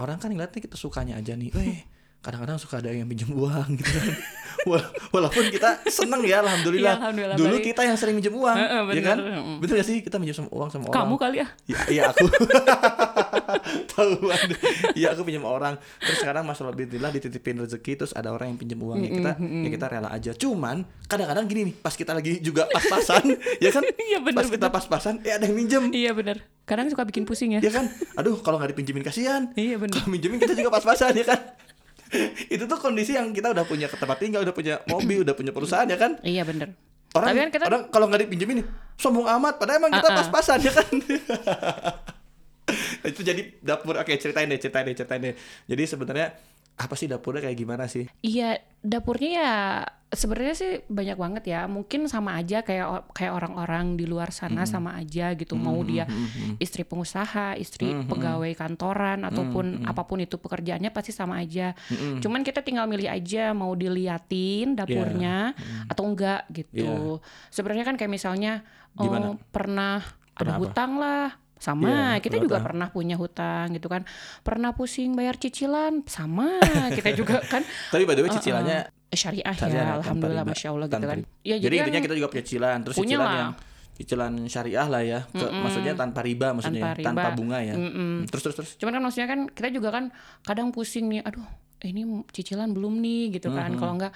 orang 0.00 0.16
kan 0.16 0.32
ngeliatnya 0.32 0.60
kita 0.64 0.76
sukanya 0.80 1.20
aja 1.20 1.36
nih. 1.36 1.52
Weh, 1.52 1.84
kadang-kadang 2.20 2.56
suka 2.56 2.78
ada 2.78 2.88
yang 2.88 3.04
pinjam 3.06 3.32
uang 3.32 3.68
gitu 3.74 3.90
kan. 3.90 4.12
Wala- 4.68 4.92
Walaupun 5.10 5.48
kita 5.48 5.80
seneng 5.86 6.20
ya 6.22 6.38
alhamdulillah. 6.38 6.92
Iya, 6.92 7.00
alhamdulillah, 7.00 7.36
Dulu 7.36 7.56
baik. 7.56 7.64
kita 7.66 7.80
yang 7.82 7.96
sering 7.96 8.12
minjem 8.12 8.30
uang, 8.30 8.52
Heeh, 8.52 8.68
ya 8.70 8.80
bener. 8.84 9.02
kan? 9.02 9.16
Heeh. 9.18 9.56
Bener 9.56 9.72
gak 9.74 9.86
sih 9.86 9.96
kita 9.98 10.16
minjem 10.16 10.36
sama 10.36 10.48
uang 10.50 10.68
sama 10.68 10.84
orang? 10.86 10.96
Kamu 11.00 11.14
kali 11.16 11.36
ya? 11.40 11.46
Ya, 11.66 11.78
iya 11.88 12.02
aku 12.06 12.28
tahu 13.90 14.30
Iya 14.92 15.12
aku 15.12 15.22
pinjam 15.22 15.44
orang 15.44 15.74
terus 15.98 16.18
sekarang 16.18 16.44
mas 16.44 16.58
Alhamdulillah 16.58 17.10
dititipin 17.10 17.56
rezeki 17.58 17.92
terus 17.96 18.12
ada 18.12 18.30
orang 18.30 18.52
yang 18.52 18.58
pinjam 18.58 18.78
uang 18.78 18.98
ya 18.98 19.10
kita 19.10 19.30
ya 19.38 19.68
kita 19.70 19.86
rela 19.88 20.08
aja 20.08 20.32
cuman 20.32 20.76
kadang-kadang 21.06 21.44
gini 21.46 21.60
nih 21.66 21.74
pas 21.76 21.92
kita 21.92 22.12
lagi 22.12 22.38
juga 22.38 22.66
pas-pasan 22.66 23.36
ya 23.64 23.70
kan 23.70 23.82
Iya, 23.86 24.18
bener, 24.20 24.36
pas 24.36 24.48
kita 24.48 24.66
pas-pasan 24.68 25.14
eh 25.22 25.32
ada 25.32 25.44
yang 25.44 25.56
minjem 25.56 25.82
Iya 25.90 26.12
bener. 26.12 26.42
Kadang 26.62 26.86
suka 26.86 27.02
bikin 27.02 27.24
pusing 27.24 27.58
ya. 27.58 27.60
ya 27.60 27.72
kan 27.72 27.90
aduh 28.14 28.38
kalau 28.38 28.56
nggak 28.56 28.70
dipinjemin 28.70 29.02
kasihan 29.02 29.50
Iya 29.54 29.76
bener. 29.76 29.94
kalau 29.96 30.08
minjemin 30.08 30.38
kita 30.38 30.54
juga 30.54 30.70
pas-pasan 30.70 31.12
ya 31.12 31.26
kan 31.26 31.40
itu 32.54 32.64
tuh 32.66 32.78
kondisi 32.78 33.14
yang 33.14 33.30
kita 33.30 33.54
udah 33.54 33.64
punya 33.64 33.86
tempat 33.86 34.18
tinggal 34.18 34.42
udah 34.42 34.54
punya 34.54 34.82
mobil 34.86 35.22
udah 35.22 35.34
punya 35.34 35.52
perusahaan 35.54 35.86
ya 35.86 35.98
kan? 35.98 36.18
Iya 36.22 36.42
bener. 36.42 36.74
orang 37.10 37.34
Tapi 37.34 37.38
kan 37.42 37.50
kita 37.50 37.64
orang 37.66 37.82
kalau 37.90 38.06
nggak 38.06 38.22
dipinjemin 38.26 38.62
nih 38.62 38.66
sombong 38.94 39.26
amat. 39.38 39.58
Padahal 39.58 39.82
emang 39.82 39.92
kita 39.94 40.08
Uh-uh. 40.10 40.18
pas-pasan 40.22 40.58
ya 40.62 40.72
kan? 40.74 40.92
Itu 43.10 43.26
jadi 43.26 43.42
dapur. 43.58 43.98
Oke 43.98 44.14
ceritain 44.18 44.46
deh 44.46 44.58
ceritain 44.62 44.86
deh 44.86 44.94
ceritain 44.94 45.20
deh. 45.22 45.34
Jadi 45.66 45.82
sebenarnya 45.90 46.38
apa 46.76 46.94
sih 46.96 47.10
dapurnya 47.10 47.44
kayak 47.44 47.58
gimana 47.58 47.84
sih 47.90 48.08
Iya, 48.20 48.60
dapurnya 48.80 49.30
ya 49.30 49.54
sebenarnya 50.10 50.54
sih 50.58 50.72
banyak 50.90 51.16
banget 51.16 51.44
ya. 51.54 51.60
Mungkin 51.70 52.10
sama 52.10 52.34
aja 52.34 52.66
kayak 52.66 53.14
kayak 53.14 53.30
orang-orang 53.30 53.94
di 53.94 54.10
luar 54.10 54.34
sana 54.34 54.66
sama 54.66 54.98
aja 54.98 55.32
gitu. 55.38 55.54
Mau 55.54 55.78
dia 55.86 56.04
istri 56.58 56.82
pengusaha, 56.82 57.54
istri 57.54 57.94
pegawai 58.10 58.50
kantoran 58.58 59.22
ataupun 59.22 59.86
apa 59.86 60.02
pun 60.08 60.18
itu 60.18 60.36
pekerjaannya 60.40 60.90
pasti 60.90 61.14
sama 61.14 61.38
aja. 61.38 61.76
Cuman 62.18 62.42
kita 62.42 62.66
tinggal 62.66 62.90
milih 62.90 63.06
aja 63.06 63.54
mau 63.54 63.72
diliatin 63.78 64.74
dapurnya 64.74 65.54
atau 65.86 66.04
enggak 66.10 66.48
gitu. 66.50 67.22
Sebenarnya 67.54 67.84
kan 67.86 67.94
kayak 67.94 68.10
misalnya 68.10 68.66
oh, 68.98 69.38
pernah 69.54 70.02
Pernah 70.40 70.56
ada 70.56 70.62
hutang 70.62 70.92
lah. 70.96 71.28
Sama, 71.60 72.16
Iya, 72.16 72.24
kita 72.24 72.40
juga 72.40 72.56
hutang. 72.56 72.66
pernah 72.72 72.88
punya 72.88 73.14
hutang 73.14 73.76
gitu 73.76 73.86
kan. 73.86 74.02
Pernah 74.40 74.72
pusing 74.72 75.12
bayar 75.12 75.36
cicilan, 75.36 76.00
sama. 76.08 76.56
kita 76.96 77.12
juga 77.12 77.44
kan 77.44 77.60
tapi 77.86 78.02
by 78.02 78.16
the 78.16 78.24
way 78.24 78.32
cicilannya 78.32 78.88
syariah, 79.10 79.52
Syariah 79.52 79.76
ya, 79.76 79.84
tanpa 79.84 79.96
alhamdulillah 80.00 80.44
masya 80.44 80.68
Allah 80.70 80.86
gitu 80.86 80.94
tanpa 80.96 81.08
kan. 81.12 81.18
Ya 81.42 81.56
jadi, 81.58 81.74
kan 81.76 81.82
intinya 81.84 82.00
kita 82.00 82.14
juga 82.14 82.28
punya 82.28 82.42
cicilan 82.42 82.78
terus 82.80 82.96
punya 82.96 83.08
cicilan 83.12 83.26
lah. 83.26 83.36
yang 83.36 83.52
cicilan 83.92 84.32
syariah 84.48 84.86
lah 84.88 85.02
ya 85.04 85.20
ke, 85.28 85.44
maksudnya 85.52 85.92
tanpa 85.92 86.20
riba 86.22 86.48
maksudnya 86.50 86.82
Tanpa 86.88 86.96
ya, 86.96 87.04
tanpa 87.04 87.20
riba. 87.26 87.36
bunga 87.36 87.58
ya 87.60 87.74
Mm-mm. 87.76 88.14
terus 88.24 88.42
terus 88.42 88.56
terus 88.56 88.70
Cuman 88.80 88.92
kan 88.94 89.02
maksudnya 89.04 89.28
kan 89.28 89.40
kita 89.46 89.68
juga 89.68 89.88
kan 89.90 90.04
kadang 90.40 90.72
pusing 90.72 91.04
nih, 91.06 91.20
aduh 91.20 91.44
ini 91.82 92.02
cicilan 92.30 92.72
belum 92.72 92.96
nih 92.96 93.36
gitu 93.36 93.50
kan. 93.50 93.72
Kalau 93.74 93.92
enggak 93.94 94.12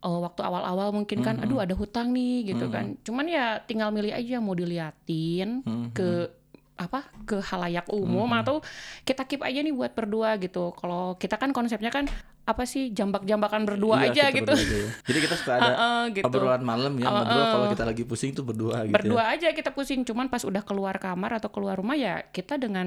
oh, 0.00 0.20
waktu 0.20 0.38
awal-awal 0.38 0.92
mungkin 0.92 1.18
kan, 1.18 1.40
aduh 1.40 1.58
ada 1.58 1.72
hutang 1.72 2.12
nih 2.12 2.52
gitu 2.52 2.68
kan. 2.68 2.94
Cuman 3.00 3.24
ya 3.24 3.58
tinggal 3.60 3.88
milih 3.88 4.12
aja 4.12 4.38
mau 4.38 4.52
diliatin 4.52 5.64
ke 5.90 6.30
apa 6.74 7.06
ke 7.22 7.38
halayak 7.38 7.86
umum 7.86 8.26
atau 8.34 8.58
kita 9.02 9.22
keep 9.24 9.40
aja 9.40 9.62
nih 9.62 9.70
buat 9.70 9.94
berdua 9.94 10.34
gitu. 10.36 10.74
Kalau 10.74 11.14
kita 11.14 11.38
kan 11.38 11.54
konsepnya 11.54 11.88
kan 11.88 12.10
apa 12.44 12.66
sih 12.66 12.90
jambak-jambakan 12.90 13.64
berdua 13.64 14.04
Iya, 14.04 14.10
aja 14.10 14.24
gitu. 14.34 14.52
berdua 14.52 14.60
aja 14.60 14.76
ya. 14.76 14.90
jadi 15.08 15.18
kita 15.22 15.34
suka 15.34 15.52
ada 15.54 15.64
Heeh, 15.64 16.02
gitu. 16.12 16.24
obrolan 16.28 16.60
malam 16.60 16.92
ya 16.98 17.08
ngobrol 17.08 17.44
kalau 17.48 17.66
kita 17.72 17.84
lagi 17.88 18.02
pusing 18.04 18.36
tuh 18.36 18.44
berdua 18.44 18.84
gitu 18.84 18.92
ya. 18.92 18.96
berdua 19.00 19.22
aja 19.32 19.48
kita 19.48 19.72
pusing 19.72 20.04
cuman 20.04 20.28
pas 20.28 20.44
udah 20.44 20.60
keluar 20.60 21.00
kamar 21.00 21.40
atau 21.40 21.48
keluar 21.48 21.80
rumah 21.80 21.96
ya 21.96 22.20
kita 22.28 22.60
dengan 22.60 22.84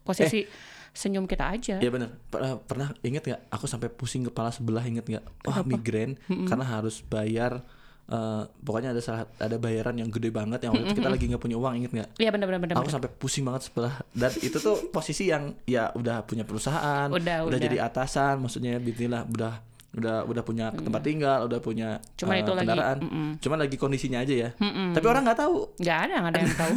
posisi 0.00 0.46
senyum 0.90 1.26
kita 1.26 1.50
aja 1.50 1.76
Iya 1.78 1.90
benar. 1.90 2.14
Pernah, 2.26 2.62
pernah 2.62 2.88
inget 3.00 3.22
nggak? 3.24 3.40
Aku 3.50 3.66
sampai 3.66 3.90
pusing 3.90 4.26
kepala 4.26 4.50
sebelah 4.50 4.82
inget 4.82 5.02
nggak? 5.02 5.24
Wah 5.46 5.62
migrain 5.62 6.14
karena 6.26 6.62
harus 6.62 7.02
bayar. 7.02 7.62
Eh, 8.10 8.42
pokoknya 8.60 8.90
ada 8.90 8.98
salah 8.98 9.22
ada 9.32 9.56
bayaran 9.56 9.94
yang 9.94 10.10
gede 10.10 10.28
banget 10.28 10.58
yang 10.60 10.74
waktu 10.74 10.84
itu 10.84 10.98
kita 10.98 11.08
lagi 11.08 11.24
nggak 11.26 11.40
punya 11.40 11.56
uang 11.56 11.74
inget 11.76 11.92
nggak? 11.92 12.08
iya 12.16 12.30
benar 12.30 12.46
benar 12.46 12.60
benar 12.60 12.74
Aku 12.76 12.90
sampai 12.90 13.08
pusing 13.08 13.42
banget 13.42 13.62
sebelah 13.64 13.94
dan 14.10 14.32
itu 14.36 14.56
tuh 14.56 14.90
posisi 14.90 15.26
yang 15.26 15.54
ya 15.64 15.90
udah 15.92 16.22
punya 16.22 16.42
perusahaan, 16.42 17.06
Udah, 17.08 17.46
udah. 17.46 17.56
jadi 17.56 17.78
atasan, 17.80 18.38
maksudnya 18.38 18.76
bismillah 18.76 19.24
udah 19.26 19.54
udah 19.90 20.22
udah 20.22 20.42
punya 20.42 20.70
tempat 20.70 21.02
tinggal, 21.02 21.46
udah 21.46 21.58
punya 21.58 21.98
Cuman 22.14 22.34
eh, 22.34 22.40
itu 22.40 22.52
lagi, 22.52 22.62
kendaraan. 22.62 22.98
mm-mm. 23.00 23.28
Cuman 23.38 23.58
lagi 23.58 23.74
kondisinya 23.74 24.18
aja 24.18 24.34
ya. 24.36 24.50
Tapi 24.94 25.02
orang 25.04 25.26
nggak 25.26 25.40
tahu. 25.40 25.56
nggak 25.76 25.98
ada 26.00 26.14
nggak 26.16 26.30
ada 26.30 26.40
yang 26.40 26.54
tahu 26.56 26.74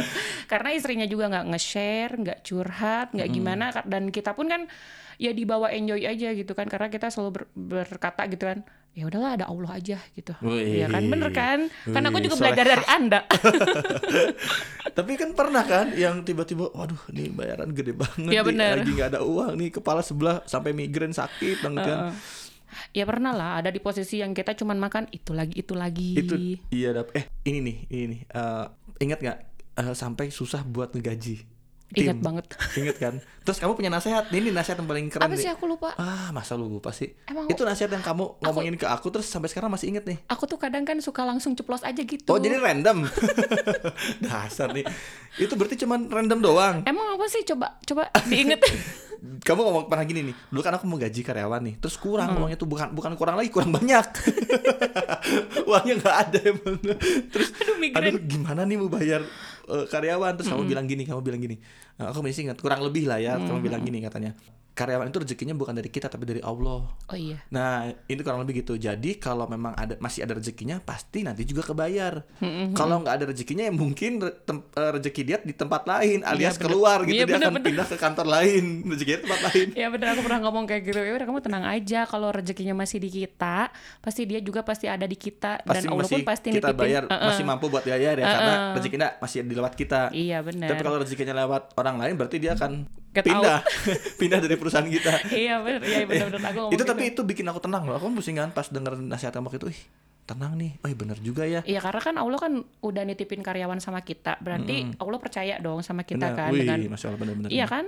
karena 0.50 0.68
istrinya 0.72 1.04
juga 1.04 1.28
nggak 1.28 1.46
nge-share 1.48 2.12
nggak 2.16 2.38
curhat 2.42 3.08
nggak 3.12 3.28
gimana 3.28 3.64
dan 3.84 4.08
kita 4.08 4.32
pun 4.32 4.46
kan 4.46 4.64
ya 5.16 5.32
dibawa 5.32 5.68
enjoy 5.68 6.00
aja 6.00 6.32
gitu 6.32 6.52
kan 6.52 6.64
karena 6.64 6.88
kita 6.88 7.08
selalu 7.08 7.30
ber- 7.34 7.50
berkata 7.54 8.24
gitu 8.24 8.44
kan 8.46 8.64
ya 8.96 9.04
udahlah 9.04 9.36
ada 9.36 9.44
Allah 9.52 9.76
aja 9.76 10.00
gitu 10.16 10.32
Wih. 10.40 10.80
ya 10.80 10.88
kan 10.88 11.04
bener 11.04 11.28
kan 11.28 11.58
kan 11.92 12.02
aku 12.08 12.16
juga 12.24 12.40
soleh. 12.40 12.48
belajar 12.48 12.64
dari 12.64 12.84
anda 12.88 13.20
Tapi 14.96 15.12
kan 15.20 15.36
pernah 15.36 15.60
kan 15.60 15.92
yang 15.92 16.24
tiba-tiba, 16.24 16.72
waduh, 16.72 16.96
ini 17.12 17.28
bayaran 17.28 17.68
gede 17.76 17.92
banget, 17.92 18.32
nih, 18.32 18.40
bener. 18.40 18.80
lagi 18.80 18.90
nggak 18.96 19.10
ada 19.12 19.20
uang 19.20 19.52
nih, 19.60 19.68
kepala 19.68 20.00
sebelah 20.00 20.40
sampai 20.48 20.72
migrain 20.72 21.12
sakit 21.12 21.60
banget 21.60 21.84
kan. 21.84 21.98
ya 22.96 23.04
pernah 23.04 23.36
lah 23.36 23.60
ada 23.60 23.68
di 23.68 23.76
posisi 23.76 24.24
yang 24.24 24.32
kita 24.32 24.56
cuman 24.56 24.80
makan 24.80 25.04
itu 25.12 25.36
lagi 25.36 25.52
itu 25.60 25.76
lagi 25.76 26.16
Itu 26.16 26.34
iya 26.72 26.96
dap. 26.96 27.12
Eh 27.12 27.28
ini 27.44 27.60
nih, 27.60 27.76
ini 27.92 28.04
nih. 28.08 28.20
Eh, 28.24 28.66
ingat 29.04 29.18
nggak 29.20 29.38
eh, 29.84 29.92
sampai 29.92 30.32
susah 30.32 30.64
buat 30.64 30.96
ngegaji? 30.96 31.44
Ingat 31.88 32.18
banget 32.18 32.46
Ingat 32.80 32.96
kan? 32.96 33.14
Terus 33.40 33.58
kamu 33.58 33.72
punya 33.72 33.86
nasihat? 33.88 34.26
Ini 34.26 34.50
nasihat 34.50 34.74
yang 34.76 34.86
paling 34.86 35.06
keren 35.06 35.22
apa 35.22 35.32
nih. 35.32 35.38
sih 35.38 35.50
aku 35.50 35.64
lupa 35.64 35.94
Ah, 35.94 36.28
masa 36.30 36.54
lu 36.54 36.66
lupa 36.66 36.90
sih? 36.90 37.14
Emang 37.24 37.46
Itu 37.46 37.62
nasihat 37.62 37.88
yang 37.88 38.02
kamu 38.02 38.40
ngomongin 38.40 38.74
ke 38.74 38.84
aku 38.84 39.06
terus 39.08 39.24
sampai 39.24 39.46
sekarang 39.46 39.68
masih 39.68 39.88
inget 39.88 40.02
nih. 40.02 40.18
aku 40.26 40.44
tuh 40.44 40.56
kadang 40.56 40.82
kan 40.82 40.98
suka 40.98 41.22
langsung 41.22 41.54
ceplos 41.54 41.80
aja 41.80 41.96
gitu. 41.96 42.26
Oh, 42.26 42.36
jadi 42.36 42.58
random. 42.58 43.06
Dasar 44.24 44.72
nih. 44.72 44.82
Itu 45.36 45.54
berarti 45.54 45.78
cuman 45.78 46.08
random 46.08 46.38
doang. 46.40 46.76
Emang 46.82 47.06
apa 47.12 47.26
sih 47.26 47.44
coba 47.44 47.78
coba 47.80 48.10
diinget. 48.24 48.58
kamu 49.16 49.58
ngomong 49.58 49.84
pernah 49.86 50.04
gini 50.04 50.20
nih 50.22 50.36
dulu 50.46 50.60
kan 50.60 50.76
aku 50.76 50.84
mau 50.84 51.00
gaji 51.00 51.24
karyawan 51.24 51.58
nih 51.58 51.74
terus 51.80 51.96
kurang 51.96 52.30
Hmm. 52.30 52.44
uangnya 52.44 52.60
tuh 52.60 52.68
bukan 52.68 52.92
bukan 52.92 53.16
kurang 53.16 53.34
lagi 53.34 53.48
kurang 53.48 53.72
banyak 53.72 54.04
uangnya 55.64 55.94
nggak 55.98 56.16
ada 56.20 56.38
emang 56.44 56.76
terus 57.26 57.48
Aduh, 57.56 58.12
aduh 58.12 58.22
gimana 58.22 58.62
nih 58.62 58.76
mau 58.76 58.86
bayar 58.88 59.24
eh, 59.66 59.86
karyawan 59.86 60.32
terus 60.34 60.48
Hmm. 60.48 60.58
kamu 60.58 60.70
bilang 60.70 60.86
gini 60.86 61.02
kamu 61.02 61.20
bilang 61.20 61.40
gini 61.40 61.56
"Eh, 61.96 62.06
aku 62.06 62.20
masih 62.20 62.46
ingat 62.46 62.58
kurang 62.58 62.80
lebih 62.80 63.06
lah 63.06 63.18
ya 63.18 63.34
Hmm. 63.34 63.46
kamu 63.46 63.58
bilang 63.62 63.82
gini 63.82 63.98
katanya 64.00 64.32
karyawan 64.76 65.08
itu 65.08 65.18
rezekinya 65.18 65.56
bukan 65.56 65.72
dari 65.72 65.88
kita 65.88 66.06
tapi 66.06 66.28
dari 66.28 66.44
Allah. 66.44 66.84
Oh 66.84 67.16
iya. 67.16 67.40
Nah, 67.48 67.88
ini 67.88 68.20
kurang 68.20 68.44
lebih 68.44 68.60
gitu. 68.60 68.76
Jadi 68.76 69.16
kalau 69.16 69.48
memang 69.48 69.72
ada 69.72 69.96
masih 69.96 70.20
ada 70.20 70.36
rezekinya, 70.36 70.78
pasti 70.78 71.24
nanti 71.24 71.42
juga 71.42 71.64
kebayar. 71.64 72.20
Kalau 72.70 73.00
nggak 73.00 73.14
ada 73.16 73.24
rezekinya, 73.26 73.64
ya 73.64 73.72
mungkin 73.72 74.20
re- 74.20 74.36
tem- 74.44 74.68
eh, 74.68 74.90
rezeki 74.92 75.22
dia 75.24 75.36
di 75.40 75.50
tempat 75.50 75.88
lain, 75.88 76.20
alias 76.22 76.54
bener. 76.54 76.64
keluar 76.68 76.98
gitu. 77.02 77.16
Iya, 77.16 77.24
dia 77.24 77.32
bener, 77.32 77.48
akan 77.48 77.54
bener. 77.56 77.66
pindah 77.72 77.86
ke 77.88 77.96
kantor 77.96 78.26
lain, 78.28 78.64
rezekinya 78.92 79.16
di 79.16 79.24
tempat 79.24 79.40
lain. 79.48 79.66
Ya 79.72 79.86
bener 79.88 80.06
aku 80.12 80.20
pernah 80.20 80.40
ngomong 80.44 80.64
kayak 80.68 80.82
gitu. 80.84 81.00
Ya 81.00 81.12
udah 81.14 81.26
kamu 81.26 81.40
tenang 81.40 81.64
aja 81.64 82.00
kalau 82.04 82.28
rezekinya 82.28 82.74
masih 82.76 82.98
di 83.00 83.08
kita, 83.08 83.72
pasti 83.98 84.28
dia 84.28 84.44
juga 84.44 84.60
pasti 84.60 84.84
ada 84.86 85.08
di 85.08 85.16
kita 85.16 85.64
Pasti 85.64 85.88
dan 85.88 85.96
Allah 85.96 86.04
pun 86.04 86.20
pasti 86.22 86.48
kita 86.52 86.68
nitipin. 86.68 86.80
bayar, 86.84 87.02
Uh-uh. 87.08 87.26
masih 87.32 87.44
mampu 87.48 87.64
buat 87.66 87.80
bayar 87.80 88.14
ya, 88.14 88.26
karena 88.26 88.54
rezekinya 88.76 89.08
masih 89.16 89.38
di 89.40 89.54
lewat 89.56 89.72
kita. 89.72 90.00
Iya 90.12 90.44
benar. 90.44 90.68
Tapi 90.68 90.82
kalau 90.84 90.98
rezekinya 91.00 91.32
lewat 91.34 91.72
orang 91.74 91.96
lain, 91.96 92.14
berarti 92.14 92.36
dia 92.36 92.52
akan 92.52 92.84
Get 93.16 93.24
pindah, 93.24 93.64
pindah 94.20 94.38
dari 94.38 94.54
perusahaan 94.54 94.84
kita. 94.84 95.32
Iya 95.32 95.58
benar, 95.58 95.80
iya 95.80 96.04
benar-benar 96.04 96.40
aku 96.46 96.58
ngomong 96.60 96.70
itu 96.70 96.78
gitu. 96.78 96.92
tapi 96.92 97.02
itu 97.08 97.20
bikin 97.24 97.44
aku 97.48 97.58
tenang 97.58 97.82
loh. 97.82 97.96
Aku 97.96 98.12
pusing 98.12 98.36
kan 98.36 98.52
pas 98.52 98.68
denger 98.68 98.94
nasihat 98.94 99.32
kamu 99.32 99.48
itu, 99.50 99.72
ih 99.72 99.80
tenang 100.26 100.54
nih. 100.54 100.74
Oh 100.82 100.86
iya 100.86 100.96
bener 100.98 101.16
juga 101.22 101.42
ya. 101.46 101.62
Iya 101.62 101.78
karena 101.78 102.00
kan 102.02 102.14
Allah 102.18 102.36
kan 102.36 102.52
udah 102.82 103.02
nitipin 103.02 103.40
karyawan 103.40 103.78
sama 103.78 104.02
kita, 104.02 104.36
berarti 104.36 104.92
Allah 104.92 105.16
percaya 105.16 105.54
dong 105.56 105.80
sama 105.80 106.02
kita 106.02 106.28
Bener. 106.28 106.36
kan 106.36 106.50
Wih, 106.52 106.58
dengan 106.66 106.78
masya 106.92 107.06
Allah 107.08 107.20
bener-bener. 107.22 107.48
Iya 107.48 107.64
kan? 107.64 107.84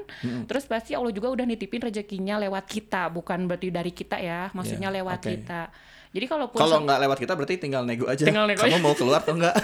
Terus 0.46 0.64
pasti 0.64 0.94
Allah 0.94 1.10
juga 1.10 1.28
udah 1.28 1.42
nitipin 1.42 1.82
rezekinya 1.82 2.38
lewat 2.38 2.64
kita, 2.64 3.10
bukan 3.10 3.44
berarti 3.44 3.68
dari 3.68 3.90
kita 3.90 4.16
ya, 4.16 4.48
maksudnya 4.54 4.88
Iya, 4.88 4.96
lewat 5.02 5.18
oke. 5.18 5.28
kita. 5.28 5.60
Jadi 6.08 6.24
Kalau 6.24 6.48
se- 6.48 6.80
nggak 6.80 7.00
lewat 7.04 7.18
kita 7.20 7.32
berarti 7.36 7.54
tinggal 7.58 7.82
nego 7.84 8.08
aja. 8.08 8.24
Tinggal 8.24 8.48
nego 8.48 8.64
Kamu 8.64 8.72
aja. 8.72 8.80
mau 8.80 8.94
keluar 8.96 9.20
atau 9.20 9.36
enggak? 9.36 9.52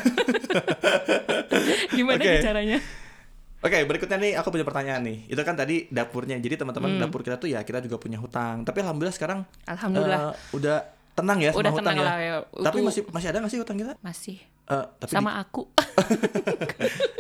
gimana 1.97 2.21
nih 2.21 2.43
caranya? 2.43 2.79
Oke, 3.65 3.79
berikutnya 3.83 4.19
nih 4.19 4.33
aku 4.37 4.49
punya 4.51 4.61
pertanyaan 4.63 5.01
nih. 5.03 5.25
Itu 5.27 5.41
kan 5.41 5.55
tadi 5.55 5.89
dapurnya. 5.89 6.37
Jadi 6.37 6.55
teman-teman 6.55 6.91
Hmm. 6.91 7.01
dapur 7.01 7.21
kita 7.21 7.37
tuh 7.37 7.49
ya 7.49 7.61
kita 7.61 7.81
juga 7.81 7.97
punya 7.97 8.17
hutang. 8.17 8.61
Tapi 8.61 8.79
alhamdulillah 8.79 9.13
sekarang 9.13 9.41
Alhamdulillah 9.65 10.21
eh, 10.31 10.53
udah 10.53 10.77
tenang 11.15 11.39
ya 11.39 11.51
udah 11.51 11.71
sama 11.71 11.79
tenang 11.81 11.97
ya. 11.97 12.05
lah 12.05 12.17
ya. 12.19 12.35
Tapi 12.61 12.79
masih 12.83 13.03
masih 13.09 13.29
ada 13.31 13.39
nggak 13.39 13.49
sih 13.49 13.59
hutang 13.59 13.79
kita? 13.79 13.93
masih 13.99 14.37
Eh, 14.65 14.85
tapi 14.99 15.11
sama 15.11 15.37
aku. 15.39 15.69
di- 15.69 15.81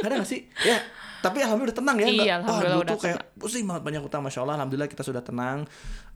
ada 0.04 0.12
nggak 0.14 0.26
sih? 0.26 0.48
Ya, 0.60 0.80
tapi 1.20 1.40
alhamdulillah 1.40 1.70
udah 1.70 1.78
tenang 1.78 1.96
ya. 1.96 2.06
nggak- 2.06 2.16
Iya, 2.18 2.24
Wah, 2.24 2.38
alhamdulillah 2.38 2.72
dulu 2.74 2.82
udah 2.82 2.90
tuh 2.90 3.00
kayak 3.02 3.20
pusing 3.34 3.64
banget 3.64 3.82
banyak 3.82 4.02
hutang. 4.02 4.20
Masya 4.20 4.40
Allah, 4.40 4.54
alhamdulillah 4.58 4.90
kita 4.90 5.02
sudah 5.02 5.20
tenang. 5.20 5.58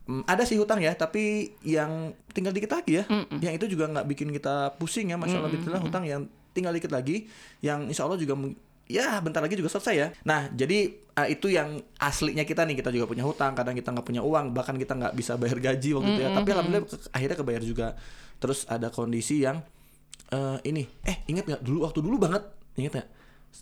Hmm, 0.03 0.25
ada 0.25 0.41
sih 0.41 0.57
hutang 0.57 0.77
ya, 0.79 0.93
tapi 0.93 1.23
yang 1.63 1.91
tinggal 2.27 2.49
dikit 2.49 2.69
lagi 2.71 2.97
ya. 2.97 3.03
Yang 3.35 3.53
itu 3.55 3.77
juga 3.77 3.85
nggak 3.87 4.05
bikin 4.07 4.29
kita 4.31 4.73
pusing 4.75 5.05
ya, 5.07 5.17
masya 5.17 5.37
Allah. 5.37 5.49
Alhamdulillah 5.49 5.83
hutang 5.83 6.03
yang 6.03 6.21
tinggal 6.49 6.69
dikit 6.71 6.89
lagi, 6.89 7.29
yang 7.59 7.85
insya 7.85 8.03
Allah 8.03 8.17
juga 8.17 8.33
ya 8.89 9.21
bentar 9.21 9.39
lagi 9.39 9.53
juga 9.53 9.69
selesai 9.69 9.95
ya. 9.95 10.07
Nah 10.25 10.49
jadi 10.49 10.89
eh, 10.91 11.27
itu 11.29 11.47
yang 11.47 11.77
aslinya 11.95 12.41
kita 12.41 12.65
nih 12.65 12.75
kita 12.75 12.89
juga 12.89 13.05
punya 13.05 13.21
hutang, 13.21 13.53
kadang 13.53 13.77
kita 13.77 13.93
nggak 13.93 14.03
punya 14.03 14.19
uang, 14.19 14.51
bahkan 14.51 14.73
kita 14.75 14.97
nggak 14.97 15.13
bisa 15.13 15.37
bayar 15.37 15.61
gaji 15.61 15.93
waktu 15.93 16.09
itu 16.11 16.21
ya. 16.25 16.31
Tapi 16.33 16.49
alhamdulillah 16.49 16.83
ke- 16.83 17.09
akhirnya 17.13 17.37
kebayar 17.37 17.61
juga. 17.61 17.87
Terus 18.39 18.65
ada 18.65 18.89
kondisi 18.89 19.45
yang 19.45 19.61
eh, 20.29 20.57
ini, 20.65 20.89
eh 21.05 21.21
inget 21.25 21.45
nggak 21.45 21.61
dulu 21.61 21.85
waktu 21.85 21.99
dulu 22.01 22.17
banget, 22.17 22.43
inget 22.75 22.97
nggak? 22.97 23.09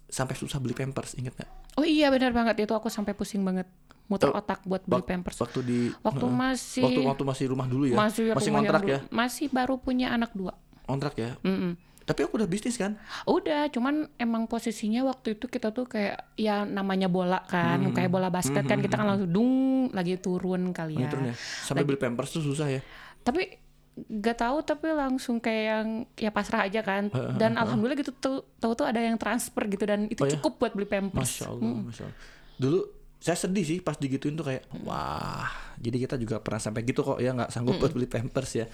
Sampai 0.08 0.36
susah 0.36 0.60
beli 0.60 0.72
pampers, 0.72 1.16
inget 1.16 1.36
nggak? 1.36 1.50
Oh 1.76 1.86
iya 1.86 2.08
benar 2.08 2.32
banget 2.32 2.64
itu 2.64 2.74
aku 2.74 2.88
sampai 2.88 3.12
pusing 3.12 3.44
banget 3.44 3.68
muter 4.08 4.32
Oh, 4.32 4.40
otak 4.40 4.64
buat 4.64 4.84
beli 4.88 5.04
pampers. 5.04 5.36
Waktu 5.38 5.60
di 5.62 5.80
Waktu 6.00 6.24
Heeh. 6.24 6.40
masih 6.40 6.84
waktu 6.88 7.02
waktu 7.04 7.24
masih 7.24 7.46
rumah 7.52 7.68
dulu 7.68 7.84
ya, 7.86 7.98
masih 8.00 8.32
masih 8.32 8.52
kontrak 8.52 8.82
ya, 8.84 9.00
Masih 9.12 9.46
baru 9.52 9.76
punya 9.76 10.12
anak 10.12 10.32
dua. 10.32 10.56
kontrak 10.88 11.20
ya. 11.20 11.36
Mm-mm. 11.44 11.76
Tapi 12.08 12.24
aku 12.24 12.40
udah 12.40 12.48
bisnis 12.48 12.80
kan? 12.80 12.96
Udah, 13.24 13.68
cuman 13.68 14.08
emang 14.16 14.48
posisinya 14.48 15.04
waktu 15.04 15.36
itu 15.36 15.46
kita 15.46 15.70
tuh 15.70 15.84
kayak 15.86 16.32
ya 16.34 16.64
namanya 16.64 17.12
bola 17.12 17.44
kan, 17.44 17.84
Hmm. 17.84 17.92
kayak 17.92 18.08
bola 18.08 18.32
basket 18.32 18.64
kan 18.64 18.80
kita 18.80 18.96
kan 18.96 19.04
langsung 19.06 19.28
dung 19.28 19.52
lagi 19.92 20.16
turun 20.16 20.72
kali 20.72 20.96
ya. 20.96 21.12
Gitu 21.12 21.20
ya. 21.22 21.36
Sampai 21.36 21.84
beli 21.84 22.00
pampers 22.00 22.32
tuh 22.32 22.40
susah 22.40 22.72
ya. 22.72 22.80
Tapi 23.22 23.60
gak 23.98 24.40
tahu 24.40 24.62
tapi 24.62 24.94
langsung 24.94 25.38
kayak 25.38 25.64
yang 25.68 25.88
ya 26.16 26.32
pasrah 26.32 26.64
aja 26.64 26.80
kan. 26.80 27.12
Dan 27.36 27.60
alhamdulillah 27.60 28.00
gitu 28.00 28.16
tuh 28.16 28.48
tahu 28.56 28.72
tuh 28.72 28.88
ada 28.88 29.04
yang 29.04 29.20
transfer 29.20 29.68
gitu 29.68 29.84
dan 29.84 30.08
itu 30.08 30.24
Oh 30.24 30.28
ya? 30.30 30.40
cukup 30.40 30.54
buat 30.58 30.72
beli 30.72 30.88
pampers. 30.88 31.44
Masya 31.44 31.46
Allah, 31.52 31.76
Masya 31.84 32.04
Allah. 32.08 32.18
Dulu 32.56 32.80
saya 33.18 33.36
sedih 33.36 33.66
sih 33.66 33.78
pas 33.82 33.98
digituin 33.98 34.38
tuh 34.38 34.48
kayak 34.48 34.64
wah. 34.82 35.50
Jadi 35.76 35.98
kita 36.00 36.16
juga 36.16 36.40
pernah 36.40 36.62
sampai 36.62 36.88
gitu 36.88 37.04
kok 37.04 37.20
ya 37.20 37.36
nggak 37.36 37.52
sanggup 37.52 37.76
buat 37.78 37.92
beli 37.92 38.08
pampers 38.08 38.56
ya. 38.56 38.66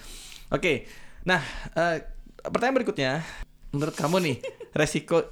Oke, 0.48 0.86
nah 1.24 1.42
eh, 1.74 1.98
pertanyaan 2.44 2.76
berikutnya, 2.76 3.12
menurut 3.72 3.96
kamu 3.96 4.16
nih 4.20 4.36
resiko, 4.80 5.24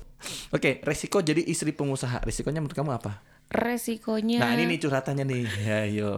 oke 0.50 0.81
resiko 0.83 1.21
jadi 1.21 1.42
istri 1.45 1.73
pengusaha, 1.73 2.25
resikonya 2.25 2.64
menurut 2.64 2.76
kamu 2.76 2.92
apa? 2.97 3.21
Resikonya 3.52 4.40
Nah 4.40 4.57
ini 4.57 4.64
nih 4.66 4.78
curhatannya 4.81 5.25
nih, 5.28 5.45
ya 5.61 5.81
yo. 5.87 6.12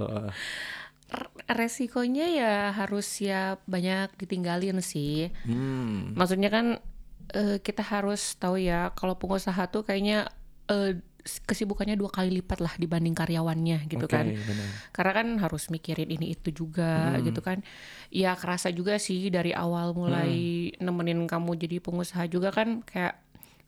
resikonya 1.45 2.27
ya 2.31 2.55
harus 2.73 3.07
ya 3.21 3.59
banyak 3.67 4.15
ditinggalin 4.17 4.79
sih. 4.81 5.31
Hmm, 5.45 6.15
Maksudnya 6.17 6.49
kan 6.51 6.67
eh, 7.35 7.59
kita 7.61 7.83
harus 7.83 8.35
tahu 8.39 8.59
ya 8.59 8.91
kalau 8.95 9.15
pengusaha 9.15 9.67
tuh 9.69 9.83
kayaknya 9.83 10.31
eh, 10.71 10.99
kesibukannya 11.25 11.97
dua 11.97 12.13
kali 12.13 12.29
lipat 12.41 12.61
lah 12.61 12.75
dibanding 12.77 13.17
karyawannya 13.17 13.89
gitu 13.89 14.05
oke, 14.05 14.13
kan. 14.13 14.29
benar. 14.29 14.69
Karena 14.93 15.13
kan 15.17 15.29
harus 15.41 15.73
mikirin 15.73 16.13
ini 16.13 16.37
itu 16.37 16.53
juga 16.53 17.17
gitu 17.25 17.41
kan. 17.41 17.65
Ya 18.13 18.37
kerasa 18.37 18.69
juga 18.69 19.01
sih 19.01 19.33
dari 19.33 19.57
awal 19.57 19.97
mulai 19.97 20.69
nemenin 20.77 21.25
kamu 21.25 21.57
jadi 21.57 21.81
pengusaha 21.81 22.29
juga 22.29 22.53
kan 22.53 22.85
kayak 22.85 23.24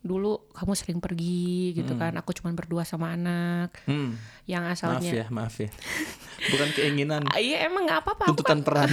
dulu 0.07 0.49
kamu 0.51 0.73
sering 0.73 0.99
pergi 0.99 1.47
gitu 1.75 1.93
kan. 1.95 2.15
Aku 2.17 2.31
cuma 2.33 2.51
berdua 2.51 2.83
sama 2.83 3.11
anak 3.11 3.75
Hmm, 3.85 4.15
yang 4.45 4.63
maaf 4.63 4.79
asalnya 4.79 5.11
ya, 5.13 5.27
maaf 5.29 5.55
ya. 5.57 5.69
Bukan 6.37 6.69
keinginan, 6.71 7.25
Ah, 7.27 7.39
Iya 7.39 7.65
emang 7.65 7.85
nggak 7.85 8.01
apa-apa. 8.03 8.25
Tuntutan 8.29 8.61
peran. 8.61 8.93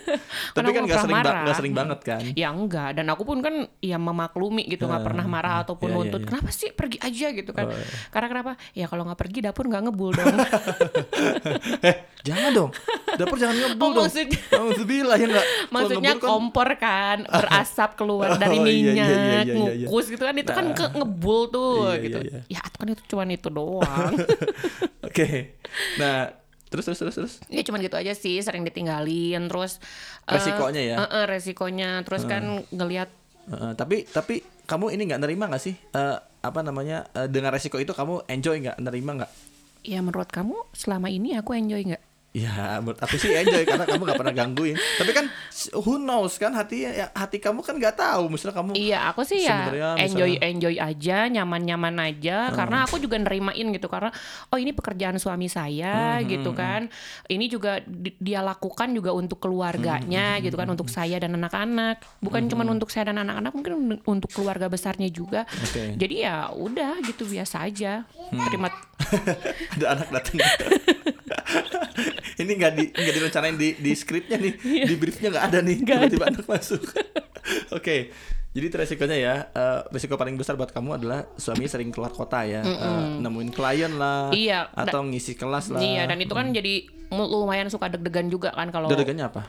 Tapi 0.56 0.68
kan 0.68 0.82
nggak 0.84 1.00
sering, 1.00 1.16
marah. 1.16 1.42
nggak 1.46 1.56
sering 1.56 1.72
banget 1.72 2.00
kan. 2.02 2.22
Ya 2.34 2.50
enggak, 2.50 2.90
dan 2.92 3.06
aku 3.06 3.22
pun 3.22 3.38
kan 3.38 3.54
ya 3.78 3.94
memaklumi 3.96 4.66
gitu 4.66 4.84
nggak 4.84 5.04
pernah 5.04 5.22
marah 5.24 5.62
ataupun 5.62 5.86
iya, 5.86 5.94
iya, 5.94 6.02
nuntut. 6.02 6.20
iya. 6.20 6.28
Kenapa 6.28 6.50
sih 6.50 6.68
pergi 6.70 6.98
aja 6.98 7.26
gitu 7.30 7.50
kan? 7.50 7.64
Oh, 7.64 7.72
iya. 7.72 7.86
Karena 8.10 8.26
kenapa? 8.28 8.52
Ya 8.72 8.86
kalau 8.86 9.06
nggak 9.06 9.16
pergi 9.16 9.38
dapur 9.40 9.64
nggak 9.66 9.82
ngebul 9.86 10.10
dong. 10.12 10.34
eh, 11.88 11.94
jangan 12.20 12.50
dong. 12.50 12.70
Dapur 13.12 13.36
jangan 13.38 13.56
ngebul 13.56 13.80
Oh, 13.80 13.90
dong. 13.92 14.04
maksudnya- 14.04 14.42
Alhamdulillah 14.50 15.16
ya 15.16 15.26
enggak. 15.26 15.46
Maksudnya 15.70 16.12
kompor 16.18 16.68
kan 16.74 17.18
berasap 17.24 17.90
keluar 17.94 18.34
dari 18.34 18.58
Oh, 18.58 18.66
iya, 18.66 18.92
minyak, 18.92 19.44
ngukus 19.46 20.10
gitu 20.10 20.20
kan 20.20 20.34
itu 20.34 20.49
kan 20.52 20.66
ke 20.70 20.84
ngebul 20.92 21.40
tuh 21.48 21.72
Iya, 21.88 22.00
gitu. 22.00 22.18
iya, 22.22 22.40
Ya 22.48 22.60
itu 22.60 22.76
kan 22.76 22.88
itu 22.88 23.02
cuman 23.06 23.28
itu 23.28 23.48
doang. 23.48 24.12
Oke. 25.06 25.56
Nah, 25.96 26.30
terus 26.66 26.84
terus 26.84 26.98
terus 26.98 27.14
terus. 27.14 27.34
ya 27.46 27.60
cuman 27.60 27.80
gitu 27.80 27.94
aja 27.94 28.12
sih, 28.12 28.38
sering 28.38 28.62
ditinggalin 28.62 29.46
terus 29.46 29.78
eh, 30.24 30.32
Resikonya 30.32 30.80
ya? 30.80 30.96
eh, 30.96 31.04
eh, 31.04 31.24
resikonya 31.26 31.90
terus 32.02 32.24
kan 32.24 32.42
ngelihat 32.68 33.10
Heeh, 33.42 33.72
tapi 33.74 34.06
tapi 34.06 34.34
kamu 34.64 34.92
ini 34.92 35.02
nggak 35.04 35.20
nerima 35.20 35.44
nggak 35.46 35.60
sih? 35.60 35.74
Eh, 35.74 36.16
apa 36.40 36.60
namanya? 36.60 37.08
eh, 37.10 37.26
dengan 37.26 37.50
resiko 37.50 37.76
itu 37.76 37.90
kamu 37.90 38.26
enjoy 38.26 38.56
nggak? 38.60 38.78
Nerima 38.78 39.12
nggak? 39.16 39.32
ya 39.80 39.98
menurut 39.98 40.28
kamu 40.28 40.68
selama 40.70 41.08
ini 41.08 41.34
aku 41.34 41.56
enjoy 41.56 41.80
nggak? 41.82 42.04
Ya, 42.30 42.78
menurut 42.78 43.02
aku 43.02 43.18
sih 43.18 43.34
enjoy 43.34 43.66
karena 43.66 43.82
kamu 43.82 44.06
nggak 44.06 44.20
pernah 44.22 44.30
gangguin. 44.32 44.78
Tapi 44.78 45.10
kan 45.10 45.26
who 45.76 45.98
knows 45.98 46.38
kan 46.38 46.54
hati 46.54 46.86
ya, 46.86 47.10
hati 47.10 47.42
kamu 47.42 47.58
kan 47.58 47.74
nggak 47.74 47.98
tahu. 47.98 48.30
Misalnya 48.30 48.54
kamu 48.54 48.70
Iya, 48.78 49.10
aku 49.10 49.26
sih 49.26 49.42
ya 49.42 49.66
enjoy 49.98 50.38
misalnya- 50.38 50.42
enjoy 50.46 50.74
aja, 50.78 51.18
nyaman-nyaman 51.26 51.90
aja 51.98 52.54
karena 52.54 52.86
aku 52.86 53.02
juga 53.02 53.18
nerimain 53.18 53.66
gitu 53.68 53.90
karena 53.90 54.14
oh 54.46 54.56
ini 54.56 54.70
pekerjaan 54.70 55.18
suami 55.18 55.50
saya 55.50 56.22
gitu 56.22 56.54
kan. 56.54 56.86
Ini 57.26 57.50
juga 57.50 57.82
di- 57.82 58.14
dia 58.16 58.40
lakukan 58.40 58.94
juga 58.94 59.10
untuk 59.10 59.42
keluarganya 59.42 60.38
gitu 60.38 60.54
kan, 60.54 60.70
untuk 60.70 60.86
saya 60.86 61.18
dan 61.18 61.34
anak-anak. 61.34 61.98
Bukan 62.22 62.46
cuma 62.46 62.62
untuk 62.62 62.94
saya 62.94 63.10
dan 63.10 63.18
anak-anak, 63.18 63.50
mungkin 63.50 63.72
un- 63.74 64.02
untuk 64.06 64.30
keluarga 64.30 64.70
besarnya 64.70 65.10
juga. 65.10 65.50
Oke. 65.66 65.98
Jadi 65.98 66.22
ya 66.22 66.46
udah 66.54 67.02
gitu 67.02 67.26
biasa 67.26 67.66
aja. 67.66 68.06
Terima 68.30 68.70
ada 69.74 69.86
anak 69.98 70.14
datang. 70.14 70.38
ini 72.40 72.52
nggak 72.56 72.72
di 72.74 72.84
nggak 72.90 73.14
direncanain 73.14 73.56
di 73.56 73.68
di 73.76 73.92
skripnya 73.92 74.36
nih, 74.40 74.54
di 74.90 74.94
briefnya 74.96 75.28
nggak 75.30 75.44
ada 75.52 75.58
nih. 75.60 75.76
Iya. 75.80 75.86
Tiba-tiba 76.08 76.24
anak 76.32 76.46
masuk. 76.48 76.82
Oke. 77.78 78.10
Jadi 78.50 78.64
itu 78.66 78.76
resikonya 78.82 79.14
ya, 79.14 79.34
eh, 79.54 79.78
resiko 79.94 80.18
paling 80.18 80.34
besar 80.34 80.58
buat 80.58 80.74
kamu 80.74 80.98
adalah 80.98 81.22
suami 81.38 81.70
sering 81.70 81.94
keluar 81.94 82.10
kota 82.10 82.42
ya, 82.42 82.66
Eh, 82.66 83.22
nemuin 83.22 83.54
klien 83.54 83.94
lah, 83.94 84.34
Iya, 84.34 84.66
atau 84.74 85.06
ngisi 85.06 85.38
kelas 85.38 85.70
lah. 85.70 85.78
Iya, 85.78 86.10
dan 86.10 86.18
itu 86.18 86.34
kan 86.34 86.50
jadi 86.50 86.82
lumayan 87.14 87.70
suka 87.70 87.86
deg-degan 87.86 88.26
juga 88.26 88.50
kan 88.50 88.74
kalau 88.74 88.90
Deg-degannya 88.90 89.30
apa? 89.30 89.46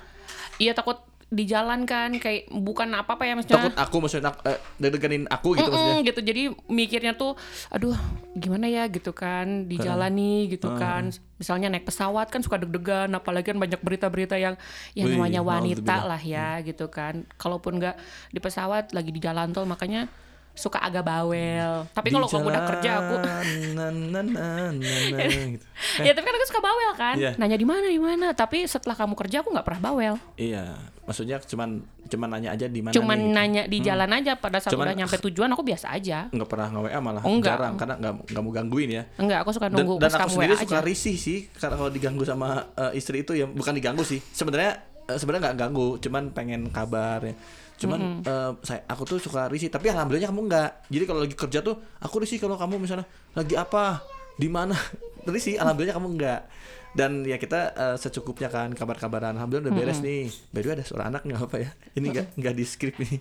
Iya 0.62 0.78
takut 0.78 1.02
di 1.32 1.48
jalan 1.48 1.88
kan 1.88 2.12
kayak 2.12 2.52
bukan 2.52 2.92
apa-apa 2.92 3.24
ya 3.24 3.40
maksudnya. 3.40 3.72
Takut 3.72 3.76
aku 3.80 3.96
maksudnya 4.04 4.36
eh, 4.44 4.60
deg-deganin 4.84 5.32
aku 5.32 5.56
gitu 5.56 5.72
maksudnya. 5.72 5.96
Mm-mm, 6.04 6.08
gitu. 6.12 6.20
Jadi 6.20 6.42
mikirnya 6.68 7.14
tuh 7.16 7.40
aduh 7.72 7.96
gimana 8.36 8.68
ya? 8.68 8.84
gitu 8.92 9.16
kan 9.16 9.72
di 9.72 9.80
jalan 9.80 10.12
nih 10.12 10.60
gitu 10.60 10.68
kan. 10.76 11.08
misalnya 11.42 11.74
naik 11.74 11.90
pesawat 11.90 12.30
kan 12.30 12.46
suka 12.46 12.62
deg-degan 12.62 13.10
apalagi 13.18 13.50
kan 13.50 13.58
banyak 13.58 13.82
berita-berita 13.82 14.38
yang 14.38 14.60
yang 14.94 15.10
Wih, 15.10 15.18
namanya 15.18 15.42
wanita 15.42 16.04
lah 16.04 16.20
ya 16.20 16.60
gitu 16.68 16.92
kan. 16.92 17.24
Kalaupun 17.40 17.80
nggak 17.80 17.96
di 18.30 18.40
pesawat 18.44 18.92
lagi 18.92 19.16
di 19.16 19.24
jalan 19.24 19.56
tol 19.56 19.64
makanya 19.64 20.12
suka 20.54 20.78
agak 20.78 21.02
bawel. 21.02 21.88
Tapi 21.90 22.08
kalau 22.10 22.28
kamu 22.28 22.48
udah 22.48 22.64
kerja 22.68 22.90
aku 22.98 23.16
gitu. 25.52 25.66
ya 26.02 26.12
tapi 26.12 26.26
kan 26.26 26.36
aku 26.36 26.46
suka 26.48 26.62
bawel 26.62 26.92
kan. 26.94 27.16
Iya. 27.16 27.32
Nanya 27.36 27.56
di 27.56 27.64
mana 27.64 27.86
di 27.86 27.98
mana. 27.98 28.28
Tapi 28.32 28.64
setelah 28.66 28.94
kamu 28.94 29.14
kerja 29.16 29.42
aku 29.42 29.50
nggak 29.50 29.64
pernah 29.64 29.82
bawel. 29.84 30.14
Iya, 30.36 30.76
maksudnya 31.02 31.40
cuman 31.40 31.82
cuman 32.04 32.28
nanya 32.30 32.50
aja 32.52 32.68
di 32.68 32.84
mana 32.84 32.92
Cuman 32.92 33.16
nih, 33.16 33.24
gitu. 33.24 33.34
nanya 33.34 33.64
di 33.66 33.78
jalan 33.80 34.10
aja 34.12 34.32
pada 34.36 34.60
saat 34.60 34.72
Cuman- 34.72 34.86
udah 34.86 34.96
nyampe 34.98 35.16
tujuan 35.26 35.50
aku 35.50 35.64
biasa 35.64 35.88
aja. 35.90 36.28
nggak 36.28 36.46
pernah 36.46 36.68
nge 36.70 36.82
WA 36.86 37.00
malah 37.00 37.22
Oh, 37.24 37.32
enggak. 37.32 37.56
jarang 37.56 37.74
karena 37.76 37.96
nggak 37.98 38.14
nggak 38.28 38.42
mau 38.42 38.52
gangguin 38.52 38.90
ya. 38.92 39.04
Enggak, 39.16 39.40
aku 39.42 39.52
suka 39.52 39.68
Dan, 39.68 39.76
nunggu 39.80 39.94
dan 39.98 40.04
pas 40.06 40.20
aku 40.20 40.32
sendiri 40.36 40.54
WA 40.54 40.62
suka 40.62 40.78
aja. 40.78 40.86
risih 40.86 41.16
sih 41.16 41.40
karena 41.50 41.76
kalau 41.76 41.90
diganggu 41.90 42.24
sama 42.24 42.48
eh, 42.76 42.92
istri 42.94 43.24
itu 43.24 43.32
ya 43.32 43.46
bukan 43.46 43.72
diganggu 43.72 44.04
sih. 44.04 44.20
Sebenarnya 44.22 44.91
eh, 45.12 45.18
sebenarnya 45.20 45.52
nggak 45.52 45.58
ganggu, 45.60 45.90
cuman 46.00 46.24
pengen 46.32 46.62
kabar 46.72 47.20
ya. 47.24 47.36
Cuman 47.82 48.24
eh, 48.24 48.52
saya 48.64 48.88
aku 48.88 49.04
tuh 49.04 49.18
suka 49.20 49.52
risih, 49.52 49.68
tapi 49.68 49.92
alhamdulillahnya 49.92 50.30
kamu 50.32 50.42
enggak. 50.48 50.70
Jadi 50.88 51.04
kalau 51.04 51.20
lagi 51.26 51.36
kerja 51.36 51.60
tuh 51.60 51.76
aku 52.00 52.16
risih 52.24 52.40
kalau 52.40 52.56
kamu 52.56 52.80
misalnya 52.80 53.06
lagi 53.34 53.56
apa, 53.58 54.06
di 54.38 54.48
mana 54.48 54.78
risih. 55.34 55.60
Alhamdulillah 55.60 55.96
kamu 55.98 56.10
enggak. 56.16 56.42
Dan 56.92 57.24
ya 57.24 57.40
kita 57.40 57.72
eh, 57.72 57.98
secukupnya 57.98 58.52
kan 58.52 58.76
kabar-kabaran. 58.76 59.36
Alhamdulillah 59.40 59.72
udah 59.72 59.76
beres 59.76 60.00
nih. 60.04 60.28
By 60.52 60.60
the 60.60 60.68
way 60.68 60.76
ada 60.76 60.86
suara 60.86 61.08
anak 61.08 61.24
nggak 61.24 61.40
apa 61.40 61.58
ya? 61.58 61.70
Ini 61.96 62.06
enggak 62.12 62.28
enggak 62.36 62.54
di 62.56 62.64
skrip 62.68 62.96
nih. 63.00 63.20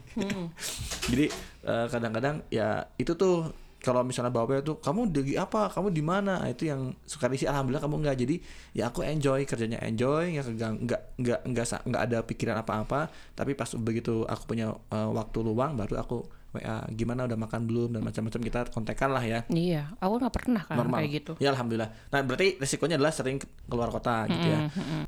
Jadi 1.10 1.26
eh, 1.64 1.86
kadang-kadang 1.86 2.42
ya 2.50 2.90
itu 2.98 3.14
tuh 3.14 3.50
kalau 3.80 4.04
misalnya 4.04 4.28
bawa 4.28 4.60
tuh 4.60 4.76
kamu 4.78 5.08
di 5.08 5.34
apa? 5.40 5.72
Kamu 5.72 5.88
di 5.88 6.04
mana? 6.04 6.40
Nah, 6.40 6.48
itu 6.52 6.68
yang 6.68 6.92
suka 7.08 7.26
risih 7.26 7.48
alhamdulillah 7.48 7.80
kamu 7.82 7.96
enggak. 8.04 8.16
Jadi 8.20 8.36
ya 8.76 8.92
aku 8.92 9.00
enjoy 9.02 9.42
kerjanya 9.48 9.80
enjoy 9.82 10.36
nggak 10.36 10.46
kegang 10.52 10.74
nggak 10.84 11.00
nggak 11.16 11.40
nggak 11.48 11.66
nggak 11.88 12.02
ada 12.06 12.18
pikiran 12.22 12.56
apa-apa. 12.60 13.08
Tapi 13.32 13.56
pas 13.56 13.72
begitu 13.80 14.28
aku 14.28 14.44
punya 14.44 14.70
eh, 14.72 15.10
waktu 15.10 15.38
luang 15.40 15.74
baru 15.80 15.96
aku 15.96 16.18
WA 16.50 16.82
gimana? 16.92 17.24
Udah 17.30 17.38
makan 17.38 17.64
belum? 17.64 17.88
Dan 17.96 18.02
macam-macam 18.04 18.40
kita 18.42 18.60
kontekan 18.74 19.10
lah 19.14 19.24
ya. 19.24 19.40
Iya, 19.48 19.94
aku 20.02 20.18
nggak 20.18 20.34
pernah 20.34 20.62
kan 20.66 20.76
normal. 20.76 20.98
kayak 21.00 21.10
gitu. 21.22 21.32
ya 21.40 21.48
alhamdulillah. 21.54 21.90
Nah 22.12 22.20
berarti 22.26 22.58
resikonya 22.60 22.98
adalah 23.00 23.14
sering 23.14 23.38
keluar 23.70 23.88
kota 23.88 24.28
gitu 24.28 24.46
ya. 24.46 24.58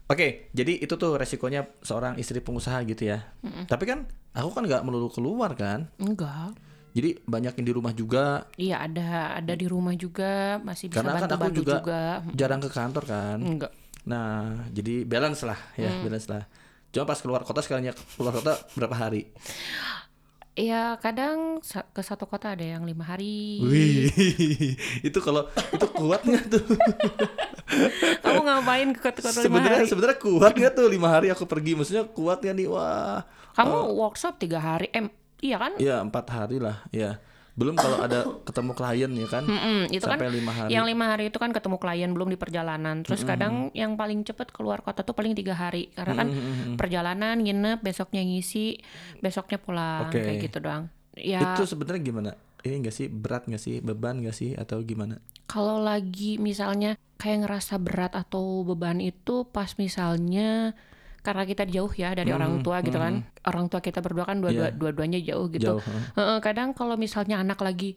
Oke 0.09 0.49
jadi 0.57 0.81
itu 0.81 0.95
tuh 0.97 1.21
resikonya 1.21 1.69
seorang 1.85 2.17
istri 2.17 2.41
pengusaha 2.41 2.81
gitu 2.89 3.05
ya. 3.11 3.21
Tapi 3.69 3.85
kan 3.85 4.09
aku 4.33 4.49
kan 4.55 4.65
nggak 4.65 4.83
melulu 4.87 5.13
keluar 5.13 5.53
kan. 5.59 5.93
Enggak. 6.01 6.57
Jadi 6.93 7.17
banyak 7.23 7.53
yang 7.57 7.67
di 7.67 7.73
rumah 7.73 7.93
juga 7.93 8.25
Iya 8.55 8.77
ada 8.81 9.09
ada 9.35 9.53
di 9.53 9.65
rumah 9.65 9.93
juga 9.95 10.61
masih 10.61 10.87
bisa 10.87 11.01
karena 11.01 11.13
kan 11.15 11.21
aku 11.21 11.29
bantu-bantu 11.33 11.59
juga, 11.59 11.75
juga. 11.79 12.01
jarang 12.33 12.61
ke 12.61 12.69
kantor 12.69 13.05
kan 13.05 13.39
Enggak. 13.39 13.73
nah 14.03 14.31
jadi 14.69 15.03
balance 15.03 15.43
lah 15.43 15.59
ya 15.75 15.91
balance 16.01 16.27
lah 16.27 16.45
cuma 16.89 17.05
pas 17.05 17.19
keluar 17.19 17.41
kota 17.43 17.61
sekalinya 17.61 17.93
keluar 18.13 18.33
kota 18.35 18.53
berapa 18.75 18.97
hari 18.99 19.33
Iya 20.53 21.01
kadang 21.01 21.65
ke 21.65 22.03
satu 22.05 22.29
kota 22.29 22.53
ada 22.53 22.61
yang 22.61 22.85
lima 22.85 23.09
hari. 23.09 23.57
wih 23.59 24.13
itu 25.09 25.17
kalau 25.17 25.49
itu 25.49 25.87
kuat 25.89 26.21
nggak 26.21 26.45
tuh 26.47 26.61
Kamu 28.23 28.41
ngapain 28.45 28.93
ke 28.93 29.01
kota-kota 29.01 29.41
lima 29.41 29.65
hari? 29.65 29.89
sebenarnya 29.89 30.19
kuat 30.21 30.53
nggak 30.53 30.73
tuh 30.77 30.87
lima 30.93 31.09
hari 31.09 31.33
aku 31.33 31.49
pergi 31.49 31.73
maksudnya 31.73 32.05
kuat 32.05 32.45
nggak 32.45 32.53
nih 32.53 32.69
wah 32.69 33.25
Kamu 33.53 33.97
workshop 33.97 34.37
tiga 34.37 34.61
hari. 34.61 34.93
Em, 34.93 35.09
iya 35.43 35.57
kan? 35.59 35.73
ya 35.77 36.01
empat 36.01 36.27
hari 36.31 36.63
lah 36.63 36.81
ya 36.95 37.19
belum 37.53 37.77
kalau 37.77 38.01
ada 38.01 38.25
ketemu 38.49 38.73
klien 38.73 39.11
ya 39.13 39.29
kan? 39.29 39.45
Mm-mm, 39.45 39.93
itu 39.93 40.05
kan 40.09 40.17
sampai 40.17 40.33
lima 40.33 40.53
hari. 40.57 40.71
yang 40.73 40.85
lima 40.89 41.05
hari 41.13 41.29
itu 41.29 41.37
kan 41.37 41.53
ketemu 41.53 41.77
klien 41.77 42.11
belum 42.17 42.33
di 42.33 42.39
perjalanan. 42.41 43.05
Terus 43.05 43.29
kadang 43.29 43.69
yang 43.77 44.01
paling 44.01 44.25
cepet 44.25 44.49
keluar 44.57 44.81
kota 44.81 45.05
tuh 45.05 45.13
paling 45.13 45.37
tiga 45.37 45.53
hari 45.53 45.93
karena 45.93 46.25
kan 46.25 46.29
perjalanan 46.81 47.37
nginep 47.37 47.85
besoknya 47.85 48.25
ngisi 48.25 48.81
besoknya 49.21 49.61
pulang 49.61 50.09
Oke. 50.09 50.25
kayak 50.25 50.49
gitu 50.49 50.59
doang. 50.65 50.89
Ya. 51.13 51.53
Itu 51.53 51.69
sebenarnya 51.69 52.01
gimana? 52.01 52.31
Ini 52.65 52.89
nggak 52.89 52.95
sih? 52.95 53.07
Berat 53.13 53.45
nggak 53.45 53.61
sih? 53.61 53.85
Beban 53.85 54.25
nggak 54.25 54.37
sih? 54.37 54.57
Atau 54.57 54.81
gimana? 54.81 55.21
Kalau 55.45 55.77
lagi 55.85 56.41
misalnya 56.41 56.97
kayak 57.21 57.45
ngerasa 57.45 57.77
berat 57.77 58.17
atau 58.17 58.65
beban 58.65 58.97
itu 58.97 59.45
pas 59.53 59.77
misalnya 59.77 60.73
karena 61.23 61.43
kita 61.43 61.63
jauh 61.65 61.89
ya 61.89 62.13
dari 62.13 62.31
orang 62.31 62.61
tua 62.61 62.83
gitu 62.83 62.99
kan. 62.99 63.23
orang 63.43 63.67
tua 63.67 63.79
kita 63.79 63.99
berdua 63.99 64.27
kan 64.27 64.39
dua 64.39 64.51
Iya. 64.51 64.69
dua-duanya 64.71 65.19
jauh 65.19 65.47
gitu. 65.49 65.79
Jauh 65.79 65.83
huh? 66.15 66.39
Kadang 66.39 66.75
kalau 66.75 66.95
misalnya 66.95 67.39
anak 67.39 67.59
lagi 67.59 67.95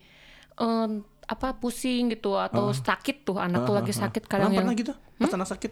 em, 0.56 1.02
apa 1.26 1.58
pusing 1.58 2.14
gitu 2.14 2.38
atau 2.38 2.70
sakit 2.70 3.26
tuh 3.26 3.42
anak 3.42 3.66
tuh 3.66 3.74
lagi 3.74 3.90
sakit 3.92 4.24
kadang 4.26 4.50
Emang 4.50 4.56
yang 4.56 4.66
pernah 4.70 4.78
gitu? 4.78 4.94
Pas 5.18 5.34
anak 5.34 5.50
sakit? 5.50 5.72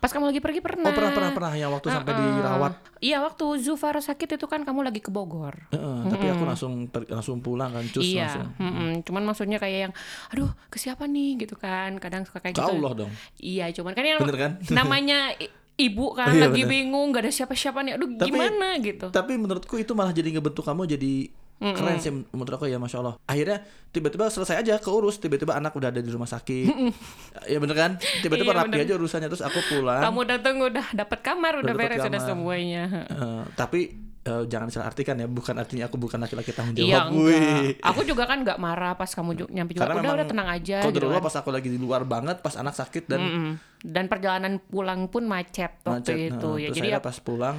Pas 0.00 0.08
kamu 0.08 0.32
lagi 0.32 0.40
pergi 0.40 0.64
pernah. 0.64 0.88
Oh 0.88 0.96
pernah 0.96 1.12
pernah 1.12 1.30
pernah. 1.30 1.52
Yang 1.52 1.76
waktu 1.76 1.88
sampai 1.92 2.12
dirawat. 2.16 2.72
Iya 2.98 3.20
waktu 3.20 3.44
Zufar 3.60 3.92
sakit 3.94 4.40
itu 4.40 4.46
kan 4.48 4.64
kamu 4.64 4.80
lagi 4.80 5.04
ke 5.04 5.12
Bogor. 5.12 5.68
Heeh, 5.68 5.98
tapi 6.08 6.24
aku 6.26 6.48
langsung 6.48 6.88
per- 6.88 7.04
langsung 7.04 7.44
pulang 7.44 7.68
kan 7.68 7.84
cus 7.84 8.00
iya 8.00 8.24
langsung. 8.24 8.48
mm-mm. 8.56 9.04
cuman 9.04 9.22
maksudnya 9.28 9.60
kayak 9.60 9.78
yang 9.84 9.92
aduh 10.32 10.48
ke 10.72 10.80
siapa 10.80 11.04
nih? 11.04 11.36
gitu 11.38 11.52
kan. 11.54 12.00
Kadang 12.00 12.24
suka 12.24 12.40
kayak 12.40 12.56
ke 12.56 12.64
gitu 12.64 12.72
Allah 12.72 12.92
dong. 12.96 13.12
Iya, 13.36 13.68
cuman 13.76 13.92
kan 13.92 14.04
yang 14.06 14.18
Bener 14.24 14.38
kan? 14.38 14.52
namanya 14.72 15.36
ibu 15.82 16.12
kan 16.12 16.26
Oh, 16.26 16.34
iya, 16.34 16.46
lagi 16.46 16.60
bener. 16.60 16.70
bingung, 16.70 17.06
gak 17.10 17.22
ada 17.22 17.32
siapa-siapa 17.32 17.80
nih. 17.80 17.92
Aduh, 17.94 18.08
Tapi- 18.14 18.28
gimana 18.28 18.66
gitu. 18.78 19.06
tapi 19.08 19.32
menurutku 19.34 19.74
itu 19.74 19.92
malah 19.92 20.10
jadi 20.10 20.28
ngebentuk 20.30 20.62
kamu 20.62 20.84
jadi 20.86 21.12
keren 21.58 21.96
sih 21.96 22.08
menurut 22.08 22.48
aku 22.50 22.64
ya 22.64 22.76
masya 22.76 22.98
Allah 22.98 23.20
akhirnya 23.22 23.60
tiba-tiba 23.86 24.24
selesai 24.26 24.56
aja 24.58 24.74
keurus 24.76 25.20
tiba-tiba 25.20 25.52
anak 25.52 25.76
udah 25.76 25.88
ada 25.88 26.00
di 26.00 26.08
rumah 26.08 26.24
sakit 26.24 26.72
ya 27.44 27.60
bener 27.60 27.76
kan 27.76 27.90
tiba-tiba 28.18 28.48
Iya, 28.50 28.58
rapi 28.58 28.72
bener. 28.72 28.84
aja 28.86 28.92
urusannya 28.96 29.28
terus 29.28 29.44
aku 29.44 29.60
pulang 29.68 30.00
Kamu 30.00 30.20
datang 30.24 30.56
udah 30.56 30.86
dapat 30.90 31.20
kamar, 31.20 31.60
udah 31.60 31.68
dapet 31.68 31.84
beres 31.86 32.00
udah 32.00 32.16
kamar. 32.16 32.24
semuanya. 32.26 32.82
Eh, 33.06 33.42
tapi 33.54 33.92
eh, 34.22 34.44
jangan 34.44 34.68
salah 34.68 34.86
artikan 34.86 35.14
ya 35.14 35.24
bukan 35.24 35.54
artinya 35.54 35.84
aku 35.84 35.96
bukan 35.96 36.18
laki-laki 36.18 36.50
tanggung 36.50 36.74
jawab 36.74 36.86
Iya, 36.86 37.00
Wih. 37.08 37.36
enggak. 37.72 37.86
Aku 37.86 38.00
juga 38.02 38.24
kan 38.24 38.38
nggak 38.40 38.58
marah 38.58 38.92
pas 38.94 39.08
kamu 39.08 39.30
ju- 39.34 39.48
nyampe 39.48 39.72
juga. 39.72 39.86
Karena 39.86 40.00
Udah, 40.02 40.12
udah 40.14 40.26
tenang 40.26 40.48
aja 40.50 40.76
gitu 40.82 41.06
kan. 41.08 41.20
pas 41.20 41.34
aku 41.34 41.48
lagi 41.48 41.68
di 41.68 41.76
luar 41.76 42.04
banget 42.04 42.36
pas 42.38 42.54
anak 42.54 42.74
sakit 42.74 43.04
dan 43.06 43.20
Mm-mm. 43.20 43.48
Dan 43.80 44.04
perjalanan 44.06 44.60
pulang 44.60 45.08
pun 45.08 45.24
macet 45.24 45.72
waktu 45.80 46.04
macet 46.04 46.16
itu. 46.30 46.36
Nah, 46.46 46.58
ya, 46.58 46.68
terus 46.68 46.76
jadi 46.76 46.88
ya, 46.90 47.00
pas 47.00 47.16
pulang 47.16 47.56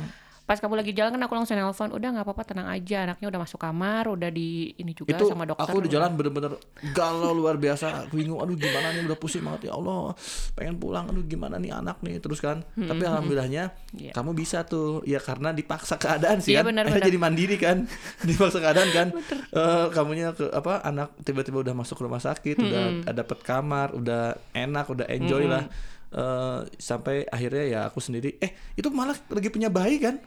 pas 0.52 0.60
kamu 0.60 0.76
lagi 0.76 0.92
jalan 0.92 1.16
kan 1.16 1.24
aku 1.24 1.34
langsung 1.34 1.56
nelpon, 1.56 1.90
udah 1.90 2.10
nggak 2.12 2.26
apa-apa 2.28 2.44
tenang 2.44 2.68
aja. 2.68 3.08
Anaknya 3.08 3.32
udah 3.32 3.40
masuk 3.40 3.56
kamar, 3.58 4.04
udah 4.06 4.28
di 4.28 4.76
ini 4.76 4.92
juga 4.92 5.16
itu 5.16 5.24
sama 5.24 5.48
dokter. 5.48 5.64
aku 5.64 5.80
di 5.80 5.88
jalan 5.88 6.12
bener-bener 6.12 6.60
galau 6.92 7.32
luar 7.32 7.56
biasa 7.56 8.04
aku 8.04 8.18
bingung 8.18 8.36
aduh 8.38 8.52
gimana 8.54 8.92
nih 8.92 9.06
udah 9.06 9.16
pusing 9.16 9.40
banget 9.40 9.72
ya 9.72 9.74
Allah 9.74 10.12
pengen 10.52 10.76
pulang 10.76 11.08
aduh 11.08 11.24
gimana 11.24 11.56
nih 11.56 11.72
anak 11.72 12.02
nih 12.02 12.20
terus 12.20 12.38
kan 12.38 12.60
tapi 12.76 13.00
alhamdulillahnya 13.02 13.72
Iya. 13.94 14.12
kamu 14.12 14.32
bisa 14.34 14.64
tuh 14.64 15.00
ya 15.04 15.20
karena 15.20 15.52
dipaksa 15.52 15.96
keadaan 15.96 16.40
sih 16.40 16.52
Iya, 16.52 16.64
kan 16.64 16.74
Akhirnya 16.74 16.92
benar. 16.92 17.08
jadi 17.08 17.18
mandiri 17.18 17.56
kan 17.56 17.78
dipaksa 18.28 18.60
keadaan 18.60 18.90
kan 18.90 19.08
Eh, 19.52 19.86
kamunya 19.92 20.32
ke 20.32 20.50
apa 20.50 20.82
anak 20.82 21.16
tiba-tiba 21.22 21.62
udah 21.62 21.72
masuk 21.74 22.02
rumah 22.02 22.20
sakit 22.20 22.58
udah 22.58 22.84
dapet 23.14 23.40
kamar 23.42 23.94
udah 23.94 24.36
enak 24.52 24.90
udah 24.90 25.08
enjoy 25.08 25.46
lah 25.46 25.64
Eh, 26.12 26.60
sampai 26.76 27.24
akhirnya 27.26 27.64
ya 27.64 27.80
aku 27.86 28.00
sendiri 28.00 28.36
eh 28.38 28.52
itu 28.74 28.92
malah 28.92 29.16
lagi 29.30 29.48
punya 29.48 29.70
bayi 29.70 29.96
kan 29.96 30.20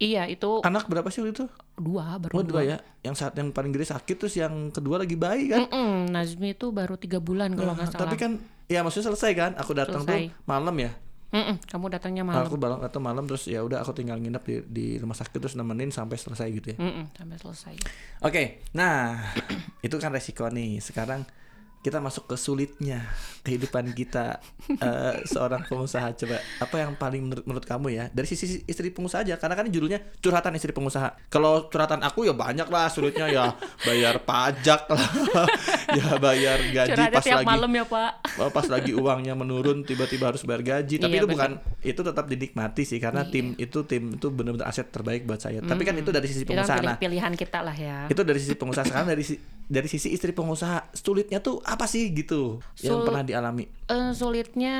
Iya, 0.00 0.24
itu 0.26 0.60
anak 0.60 0.88
berapa 0.88 1.06
sih 1.06 1.20
waktu 1.20 1.32
itu 1.34 1.46
dua 1.76 2.16
baru 2.16 2.32
oh 2.32 2.42
dua 2.42 2.64
ya 2.64 2.76
yang 3.00 3.12
saat 3.12 3.36
yang 3.36 3.48
paling 3.50 3.68
gede 3.68 3.84
sakit 3.86 4.16
terus 4.16 4.32
yang 4.34 4.68
kedua 4.68 4.96
lagi 4.96 5.12
bayi 5.14 5.48
kan 5.48 5.60
Mm-mm, 5.62 6.08
Nazmi 6.08 6.52
itu 6.54 6.68
baru 6.70 6.96
tiga 6.96 7.18
bulan 7.18 7.52
kalau 7.52 7.72
nggak 7.72 7.84
Nah, 7.84 7.92
salah. 7.94 8.02
tapi 8.02 8.16
kan 8.16 8.32
ya 8.66 8.80
maksudnya 8.80 9.06
selesai 9.06 9.32
kan 9.34 9.50
aku 9.54 9.72
datang 9.72 10.00
Selesai. 10.02 10.20
tuh 10.26 10.40
malam 10.44 10.72
ya 10.74 10.92
Mm-mm, 11.30 11.56
kamu 11.62 11.86
datangnya 11.90 12.24
malam. 12.24 12.42
aku 12.42 12.56
balang 12.56 12.80
atau 12.80 12.98
malam 12.98 13.22
terus 13.22 13.44
ya 13.44 13.60
udah 13.60 13.78
aku 13.78 13.92
tinggal 13.92 14.16
nginep 14.16 14.42
di, 14.42 14.54
di 14.66 14.86
rumah 14.96 15.14
sakit 15.14 15.36
terus 15.36 15.54
nemenin 15.54 15.88
sampai 15.88 16.16
selesai 16.16 16.48
gitu 16.50 16.66
ya 16.72 16.76
Mm-mm, 16.76 17.04
sampai 17.12 17.36
selesai. 17.36 17.74
oke 18.20 18.42
nah 18.72 19.20
itu 19.84 19.96
kan 19.96 20.10
resiko 20.10 20.48
nih 20.48 20.80
sekarang 20.80 21.22
kita 21.80 21.96
masuk 21.96 22.28
ke 22.28 22.36
sulitnya 22.36 23.08
kehidupan 23.40 23.96
kita 23.96 24.36
eh, 24.84 25.24
seorang 25.24 25.64
pengusaha. 25.64 26.12
Coba 26.12 26.36
apa 26.60 26.76
yang 26.76 26.92
paling 26.92 27.22
menurut, 27.24 27.44
menurut 27.48 27.64
kamu 27.64 27.88
ya? 27.96 28.04
Dari 28.12 28.28
sisi 28.28 28.60
istri 28.68 28.92
pengusaha 28.92 29.24
aja 29.24 29.40
karena 29.40 29.56
kan 29.56 29.64
judulnya 29.72 29.96
curhatan 30.20 30.52
istri 30.60 30.76
pengusaha. 30.76 31.16
Kalau 31.32 31.72
curhatan 31.72 32.04
aku 32.04 32.28
ya 32.28 32.36
banyak 32.36 32.68
lah 32.68 32.92
sulitnya 32.92 33.26
ya. 33.32 33.44
Bayar 33.84 34.20
pajak 34.22 34.88
lah. 34.92 35.08
Ya 35.90 36.22
bayar 36.22 36.62
gaji 36.70 36.94
Curhatnya 36.94 37.18
pas 37.18 37.24
tiap 37.26 37.38
lagi 37.42 37.50
malam 37.50 37.70
ya 37.74 37.82
pak. 37.82 38.10
Oh, 38.38 38.46
pas 38.54 38.62
lagi 38.70 38.94
uangnya 38.94 39.34
menurun 39.34 39.82
tiba-tiba 39.82 40.30
harus 40.30 40.46
bayar 40.46 40.62
gaji. 40.62 41.02
Tapi 41.02 41.18
Iya, 41.18 41.26
itu 41.26 41.28
bukan 41.34 41.50
itu 41.82 42.00
tetap 42.06 42.24
dinikmati 42.30 42.82
sih 42.86 43.02
karena 43.02 43.26
tim 43.26 43.58
itu 43.58 43.82
tim 43.90 44.14
itu 44.14 44.30
benar-benar 44.30 44.70
aset 44.70 44.86
terbaik 44.86 45.26
buat 45.26 45.42
saya. 45.42 45.58
Tapi 45.58 45.82
kan 45.82 45.98
itu 45.98 46.14
dari 46.14 46.30
sisi 46.30 46.46
Itu 46.46 46.54
kan 46.54 46.62
pengusaha. 46.62 46.78
Pilih- 46.78 46.94
nah 46.94 46.96
pilihan 47.02 47.32
kita 47.34 47.58
lah 47.66 47.74
ya. 47.74 48.06
itu 48.06 48.22
dari 48.22 48.38
sisi 48.38 48.54
pengusaha. 48.54 48.86
Sekarang 48.86 49.10
dari 49.10 49.24
dari 49.70 49.86
sisi 49.86 50.10
istri 50.10 50.30
pengusaha 50.30 50.94
sulitnya 50.94 51.38
tuh 51.38 51.58
apa 51.70 51.86
sih 51.86 52.10
gitu 52.10 52.58
yang 52.78 52.98
Sul- 52.98 53.06
pernah 53.06 53.22
dialami 53.22 53.70
Eh, 53.86 54.10
sulitnya 54.12 54.76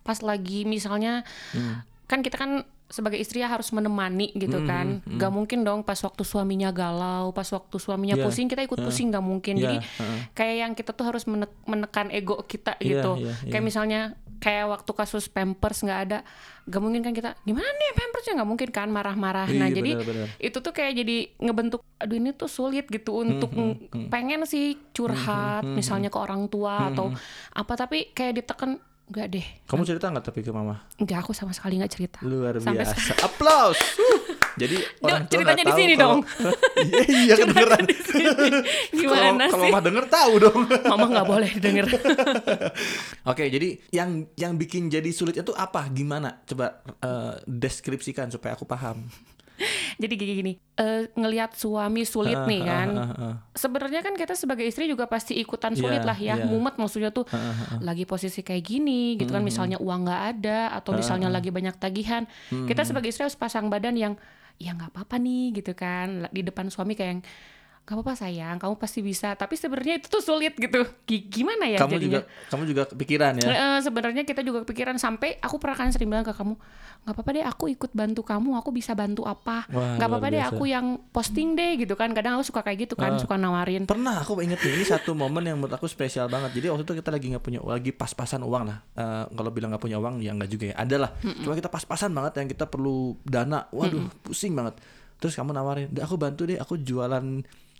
pas 0.00 0.18
lagi 0.20 0.62
misalnya 0.64 1.26
Hmm. 1.50 1.82
kan 2.06 2.20
kita 2.20 2.36
kan 2.36 2.64
sebagai 2.88 3.16
istri 3.16 3.38
ya 3.38 3.48
harus 3.48 3.68
menemani 3.68 4.32
gitu 4.32 4.56
Hmm, 4.56 4.64
kan. 4.64 4.86
Gak 5.04 5.28
mungkin 5.28 5.60
dong 5.60 5.80
pas 5.82 5.96
waktu 5.98 6.22
suaminya 6.22 6.68
galau, 6.70 7.30
pas 7.30 7.44
waktu 7.46 7.76
suaminya 7.76 8.16
Iya, 8.16 8.24
pusing 8.24 8.46
kita 8.46 8.64
ikut 8.64 8.80
pusing 8.80 9.08
gak 9.08 9.20
mungkin. 9.20 9.54
Iya, 9.54 9.62
Jadi 9.62 9.76
heeh. 9.78 10.20
kayak 10.32 10.56
yang 10.58 10.72
kita 10.72 10.90
tuh 10.90 11.04
harus 11.04 11.24
menek- 11.24 11.52
menekan 11.62 12.08
ego 12.08 12.40
kita 12.42 12.76
Iya, 12.76 12.88
gitu. 12.98 13.12
iya, 13.20 13.32
Kayak 13.44 13.54
iya. 13.54 13.68
misalnya 13.68 14.00
kayak 14.38 14.70
waktu 14.70 14.90
kasus 14.94 15.26
pampers 15.26 15.82
nggak 15.82 16.00
ada 16.00 16.18
gak 16.62 16.78
mungkin 16.78 17.02
kan 17.02 17.10
kita 17.10 17.34
gimana 17.42 17.66
nih 17.66 17.90
pampersnya 17.92 18.38
nggak 18.38 18.46
mungkin 18.46 18.68
kan 18.70 18.86
marah-marah 18.86 19.50
nah 19.50 19.66
Iya, 19.66 19.74
jadi 19.74 19.90
benar-benar. 19.92 20.28
itu 20.38 20.56
tuh 20.56 20.70
kayak 20.70 20.92
jadi 20.94 21.16
ngebentuk 21.38 21.82
aduh 21.98 22.14
ini 22.14 22.30
tuh 22.32 22.46
sulit 22.46 22.86
gitu 22.86 23.18
untuk 23.18 23.50
Hmm, 23.50 23.74
pengen 24.06 24.44
sih 24.44 24.78
curhat 24.92 25.66
misalnya 25.66 26.06
ke 26.06 26.16
orang 26.16 26.46
tua 26.46 26.86
atau 26.88 27.10
apa 27.50 27.72
tapi 27.74 28.08
kayak 28.08 28.38
diteken 28.38 28.78
nggak 29.08 29.26
deh 29.30 29.46
Kamu 29.64 29.82
cerita 29.82 30.06
nggak 30.06 30.20
tapi 30.22 30.40
ke 30.40 30.50
mama? 30.50 30.84
nggak 30.96 31.18
aku 31.18 31.32
sama 31.32 31.50
sekali 31.50 31.76
nggak 31.76 31.90
cerita 31.90 32.18
Luar 32.20 32.56
Sampai 32.56 32.84
biasa. 32.84 32.96
Applause. 33.20 33.80
Uh, 33.96 34.18
Jadi 34.58 34.74
orang 34.98 35.22
tua 35.22 35.32
ceritanya 35.32 35.62
di 35.62 35.72
sini 35.72 35.94
kalau- 35.94 36.18
dong. 36.18 36.20
Iya 36.98 37.02
iya 37.06 37.34
kedengeran. 37.36 37.82
gimana 38.98 39.26
Kalau 39.38 39.38
kalau 39.48 39.62
sih 39.62 39.70
mama 39.70 39.80
denger 39.80 40.04
tahu 40.08 40.32
dong. 40.40 40.60
mama 40.84 41.04
nggak 41.08 41.26
boleh 41.26 41.50
denger 41.56 41.86
Oke, 43.24 43.44
jadi 43.46 43.68
yang 43.90 44.10
yang 44.34 44.54
bikin 44.54 44.88
jadi 44.88 45.06
sulitnya 45.08 45.42
tuh 45.42 45.54
apa? 45.54 45.86
Gimana? 45.88 46.42
Coba 46.42 46.80
eh, 46.82 47.34
deskripsikan 47.44 48.28
supaya 48.28 48.54
aku 48.54 48.64
paham. 48.64 49.06
jadi 50.02 50.14
gini 50.14 50.32
gini 50.38 50.52
eh, 50.78 51.10
ngelihat 51.14 51.54
suami 51.58 52.06
sulit 52.06 52.38
nih 52.46 52.60
kan. 52.62 52.88
Ah, 52.94 53.02
ah, 53.02 53.22
ah. 53.30 53.34
sebenarnya 53.52 54.00
kan 54.00 54.14
kita 54.14 54.38
sebagai 54.38 54.64
istri 54.64 54.86
juga 54.86 55.10
pasti 55.10 55.34
ikutan 55.36 55.74
sulit 55.74 56.02
Iya, 56.02 56.08
lah 56.08 56.18
ya 56.18 56.34
iya. 56.38 56.46
mumet 56.46 56.78
maksudnya 56.78 57.10
tuh. 57.10 57.26
Lagi 57.82 58.06
posisi 58.06 58.46
kayak 58.46 58.62
gini 58.62 59.18
gitu 59.18 59.34
kan 59.34 59.42
misalnya 59.42 59.76
uang 59.82 60.06
nggak 60.06 60.22
ada 60.38 60.72
atau 60.78 60.94
misalnya 60.94 61.28
lagi 61.28 61.50
banyak 61.50 61.74
tagihan. 61.76 62.24
Kita 62.48 62.86
sebagai 62.86 63.10
istri 63.10 63.26
harus 63.26 63.38
pasang 63.38 63.66
badan 63.66 63.98
yang 63.98 64.14
ya 64.58 64.74
nggak 64.74 64.94
apa-apa 64.94 65.18
nih 65.18 65.58
gitu 65.58 65.74
kan. 65.74 66.30
Di 66.30 66.46
depan 66.46 66.70
suami 66.70 66.94
kayak 66.94 67.10
yang 67.18 67.22
nggak 67.88 67.96
apa-apa 67.96 68.14
sayang 68.14 68.60
kamu 68.60 68.76
pasti 68.76 69.00
bisa 69.00 69.32
tapi 69.32 69.56
sebenarnya 69.56 69.96
itu 69.96 70.06
tuh 70.06 70.20
sulit 70.20 70.52
gitu 70.52 70.84
Gi- 71.02 71.24
gimana 71.26 71.64
ya 71.64 71.80
kamu 71.80 71.96
jadinya 71.96 72.20
juga 72.20 72.20
kamu 72.46 72.62
juga 72.68 72.82
kepikiran 72.86 73.32
ya. 73.34 73.48
Eh, 73.48 73.78
sebenarnya 73.80 74.22
kita 74.22 74.44
juga 74.44 74.60
kepikiran 74.60 75.00
sampai 75.00 75.40
aku 75.40 75.56
pernah 75.56 75.72
kan 75.74 75.88
sering 75.88 76.06
bilang 76.06 76.20
ke 76.20 76.30
kamu 76.30 76.52
nggak 76.98 77.14
apa-apa 77.14 77.30
deh 77.32 77.40
aku 77.42 77.64
ikut 77.70 77.90
bantu 77.90 78.20
kamu 78.20 78.50
aku 78.54 78.68
bisa 78.70 78.92
bantu 78.92 79.24
apa 79.24 79.64
Wah, 79.66 79.96
nggak 79.96 80.04
apa-apa 80.06 80.26
deh 80.28 80.42
aku 80.44 80.64
yang 80.68 80.86
posting 81.08 81.56
deh 81.56 81.78
gitu 81.78 81.94
kan 81.94 82.12
kadang 82.12 82.36
aku 82.36 82.44
suka 82.44 82.60
kayak 82.60 82.84
gitu 82.84 82.94
kan 82.94 83.16
suka 83.16 83.34
nawarin 83.34 83.88
Pernah 83.88 84.20
aku 84.20 84.36
inget 84.38 84.60
ini 84.60 84.84
satu 84.84 85.16
momen 85.16 85.40
yang 85.42 85.56
menurut 85.56 85.72
aku 85.72 85.86
spesial 85.86 86.28
banget. 86.28 86.52
Jadi 86.52 86.68
waktu 86.68 86.84
itu 86.84 86.92
kita 86.94 87.08
lagi 87.08 87.26
nggak 87.30 87.40
punya 87.40 87.60
lagi 87.62 87.88
pas-pasan 87.90 88.42
uang 88.42 88.64
lah. 88.64 88.84
Eh, 88.92 89.24
kalau 89.30 89.48
bilang 89.48 89.72
nggak 89.72 89.80
punya 89.80 89.96
uang 89.96 90.20
ya 90.20 90.36
nggak 90.36 90.50
juga 90.50 90.64
ya. 90.66 90.76
Ada 90.76 90.96
lah. 90.98 91.10
Cuma 91.40 91.54
kita 91.54 91.66
pas-pasan 91.66 92.10
banget 92.10 92.36
yang 92.36 92.48
kita 92.50 92.64
perlu 92.64 92.96
dana. 93.22 93.64
Waduh, 93.70 94.12
pusing 94.20 94.52
banget. 94.52 94.76
Terus 95.16 95.32
kamu 95.32 95.50
nawarin, 95.50 95.88
"Deh 95.88 95.98
aku 95.98 96.14
bantu 96.14 96.44
deh, 96.44 96.54
aku 96.54 96.76
jualan 96.76 97.24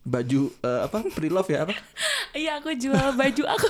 baju 0.08 0.48
eh, 0.64 0.80
apa? 0.88 1.04
Pre-love 1.12 1.48
ya 1.52 1.68
apa?" 1.68 1.74
iya 2.32 2.56
aku 2.56 2.72
jual 2.74 3.12
baju 3.14 3.42
aku. 3.44 3.68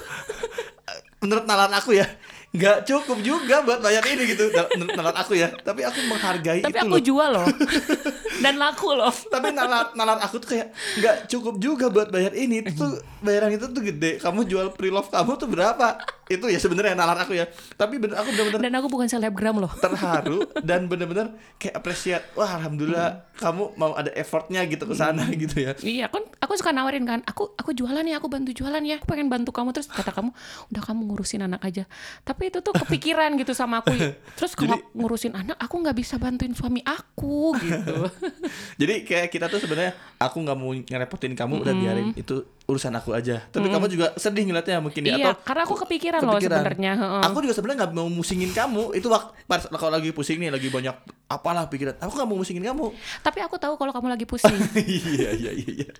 Menurut 1.26 1.44
nalan 1.50 1.74
aku 1.74 1.98
ya, 1.98 2.06
nggak 2.48 2.88
cukup 2.88 3.20
juga 3.20 3.60
buat 3.60 3.84
bayar 3.84 4.00
ini 4.08 4.24
gitu. 4.32 4.48
Nalan 4.96 5.16
aku 5.16 5.36
ya. 5.36 5.52
Tapi 5.52 5.84
aku 5.84 6.00
menghargai 6.08 6.64
tapi 6.64 6.72
itu 6.72 6.80
aku 6.80 6.96
loh. 6.96 7.04
jual 7.04 7.28
loh. 7.28 7.46
Dan 8.44 8.54
laku 8.56 8.96
loh. 8.96 9.12
Tapi 9.12 9.52
nalar 9.52 9.92
nalar 9.92 10.16
aku 10.24 10.40
tuh 10.40 10.56
kayak 10.56 10.72
nggak 10.96 11.16
cukup 11.28 11.54
juga 11.60 11.92
buat 11.92 12.08
bayar 12.08 12.32
ini. 12.32 12.64
Itu 12.64 12.72
tuh 12.78 12.92
bayaran 13.20 13.52
itu 13.52 13.68
tuh 13.68 13.82
gede. 13.84 14.16
Kamu 14.22 14.48
jual 14.48 14.72
pre-love 14.72 15.12
kamu 15.12 15.32
tuh 15.36 15.48
berapa? 15.50 16.00
Itu 16.28 16.48
ya 16.48 16.60
sebenarnya 16.60 16.96
nalar 16.96 17.28
aku 17.28 17.36
ya. 17.36 17.48
Tapi 17.76 18.00
bener 18.00 18.16
aku 18.20 18.30
bener-bener 18.32 18.60
dan 18.64 18.72
aku 18.80 18.88
bukan 18.88 19.08
selebgram 19.08 19.56
loh. 19.60 19.72
terharu 19.80 20.44
dan 20.68 20.88
bener-bener 20.88 21.36
kayak 21.60 21.76
apresiat 21.76 22.22
wah 22.32 22.48
alhamdulillah 22.48 23.28
kamu 23.36 23.76
mau 23.76 23.92
ada 23.96 24.12
effortnya 24.16 24.64
gitu 24.70 24.88
ke 24.88 24.94
sana 24.96 25.24
gitu 25.42 25.56
ya. 25.60 25.72
Iya 25.84 26.06
kan 26.08 26.24
aku 26.40 26.56
suka 26.56 26.72
nawarin 26.72 27.04
kan 27.04 27.20
aku 27.28 27.52
aku 27.58 27.74
jualan 27.74 28.04
ya 28.06 28.22
aku 28.22 28.28
bantu 28.30 28.56
jualan 28.56 28.80
ya 28.86 28.96
aku 29.02 29.06
pengen 29.10 29.28
bantu 29.28 29.50
kamu. 29.52 29.74
Terus 29.74 29.90
kata 29.90 30.14
kamu 30.14 30.30
udah 30.72 30.82
kamu 30.86 31.00
ngurusin 31.10 31.42
anak 31.42 31.60
aja. 31.66 31.84
Tapi 32.22 32.37
itu 32.46 32.62
tuh 32.62 32.70
kepikiran 32.70 33.34
gitu 33.34 33.50
sama 33.50 33.82
aku 33.82 33.90
terus 34.38 34.54
kalau 34.54 34.78
ngurusin 34.94 35.34
anak 35.34 35.58
aku 35.58 35.74
nggak 35.82 35.96
bisa 35.98 36.14
bantuin 36.16 36.54
suami 36.54 36.78
aku 36.80 37.58
gitu 37.58 38.06
jadi 38.80 38.94
kayak 39.02 39.28
kita 39.34 39.50
tuh 39.50 39.58
sebenarnya 39.58 39.98
aku 40.22 40.38
nggak 40.38 40.56
mau 40.56 40.70
ngerepotin 40.70 41.34
kamu 41.34 41.66
udah 41.66 41.74
biarin 41.74 42.08
itu 42.14 42.46
urusan 42.68 42.92
aku 42.94 43.16
aja 43.16 43.48
tapi 43.48 43.66
kamu 43.66 43.88
juga 43.88 44.12
sedih 44.14 44.44
ngeliatnya 44.44 44.78
mungkin 44.78 45.02
ya 45.02 45.16
iya 45.16 45.26
atau 45.32 45.40
karena 45.40 45.62
aku 45.64 45.76
kepikiran, 45.88 46.20
loh 46.20 46.36
sebenarnya. 46.36 46.92
Aku 47.24 47.40
juga 47.40 47.54
sebenarnya 47.56 47.78
nggak 47.80 47.92
mau 47.96 48.08
musingin 48.12 48.52
kamu. 48.52 48.92
Itu 48.92 49.08
waktu 49.08 49.32
pas 49.48 49.64
kalau 49.72 49.96
lagi 49.96 50.12
pusing 50.12 50.36
nih, 50.36 50.52
lagi 50.52 50.68
banyak 50.68 50.92
apalah 51.26 51.64
pikiran. 51.64 51.96
Aku 51.96 52.12
nggak 52.12 52.28
mau 52.28 52.36
musingin 52.36 52.60
kamu. 52.60 52.92
tapi 53.24 53.40
aku 53.40 53.56
tahu 53.56 53.80
kalau 53.80 53.92
kamu 53.96 54.12
lagi 54.12 54.26
pusing 54.28 54.52
iya 54.76 55.32
iya 55.32 55.50
iya 55.56 55.72
iya. 55.88 55.92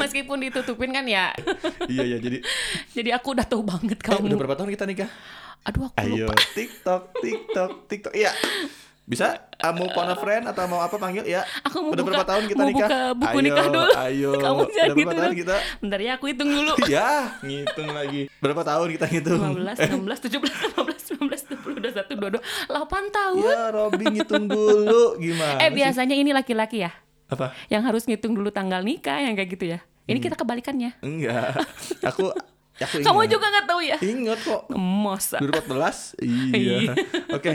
meskipun 0.00 0.40
ditutupin 0.40 0.96
kan 0.96 1.04
ya 1.04 1.36
Iya 1.84 2.02
iya 2.08 2.16
jadi. 2.16 2.38
jadi 2.96 3.10
aku 3.20 3.36
udah 3.36 3.44
tahu 3.44 3.60
banget 3.60 4.00
Eh, 4.00 4.08
udah 4.08 4.16
kamu 4.24 4.40
berapa 4.40 4.56
tahun 4.56 4.70
kita 4.72 4.84
nikah? 4.88 5.10
Aduh 5.64 5.88
aku 5.88 5.96
Ayo 5.98 6.26
lupa 6.26 6.34
TikTok 6.52 7.02
TikTok 7.16 7.70
TikTok. 7.86 8.12
Iya. 8.12 8.32
Bisa 9.04 9.36
ah, 9.54 9.68
mau 9.70 9.84
phone 9.90 10.08
a 10.08 10.16
friend 10.16 10.44
atau 10.46 10.64
mau 10.64 10.80
apa 10.80 10.96
panggil 10.96 11.24
ya? 11.26 11.44
Aku 11.62 11.76
mau 11.78 11.92
udah 11.92 12.00
buka- 12.00 12.08
berapa 12.14 12.24
tahun 12.26 12.44
kita 12.46 12.56
mau 12.58 12.68
nikah? 12.70 12.88
buka 12.88 13.00
buku 13.14 13.28
ayo, 13.30 13.44
nikah 13.44 13.64
dulu. 13.66 13.90
Ayo. 13.94 14.30
Kamu 14.42 14.56
udah 14.56 14.72
berapa 14.72 14.96
gitu 14.96 15.12
tahun 15.14 15.34
kita? 15.36 15.56
bentar 15.78 16.00
ya 16.00 16.10
aku 16.14 16.24
hitung 16.26 16.50
dulu 16.50 16.72
ya, 16.88 17.08
ngitung 17.40 17.88
lagi. 17.90 18.22
Berapa 18.38 18.62
tahun 18.62 18.86
kita 18.90 19.06
ngitung? 19.06 19.40
15, 19.60 19.92
16, 19.92 20.24
17, 20.24 20.72
18, 20.72 21.20
19, 21.20 21.52
20, 21.52 21.84
21, 21.84 22.40
22, 22.40 22.40
8 22.72 22.80
tahun. 23.10 23.44
Ya, 23.44 23.62
Robby 23.70 24.04
ngitung 24.10 24.44
dulu 24.46 25.02
gimana? 25.22 25.58
eh 25.58 25.68
sih? 25.68 25.76
biasanya 25.76 26.14
ini 26.14 26.30
laki-laki 26.30 26.80
ya, 26.80 26.92
Apa? 27.26 27.52
yang 27.68 27.84
harus 27.84 28.04
ngitung 28.04 28.32
dulu 28.32 28.48
tanggal 28.48 28.80
nikah 28.80 29.20
yang 29.20 29.32
kayak 29.32 29.52
gitu 29.52 29.68
ya. 29.68 29.84
Ini 30.04 30.16
Hmm. 30.16 30.24
kita 30.26 30.36
kebalikannya. 30.38 30.90
Enggak. 31.00 31.60
Aku 32.02 32.32
aku 32.76 33.00
Kamu 33.00 33.20
ingat. 33.20 33.30
juga 33.30 33.46
nggak 33.48 33.66
tahu 33.66 33.80
ya? 33.80 33.96
Ingat 33.98 34.38
kok. 34.40 34.62
Masa. 34.74 35.36
2014? 35.38 36.18
Iya. 36.18 36.54
Iya. 36.54 36.94
Oke. 37.30 37.54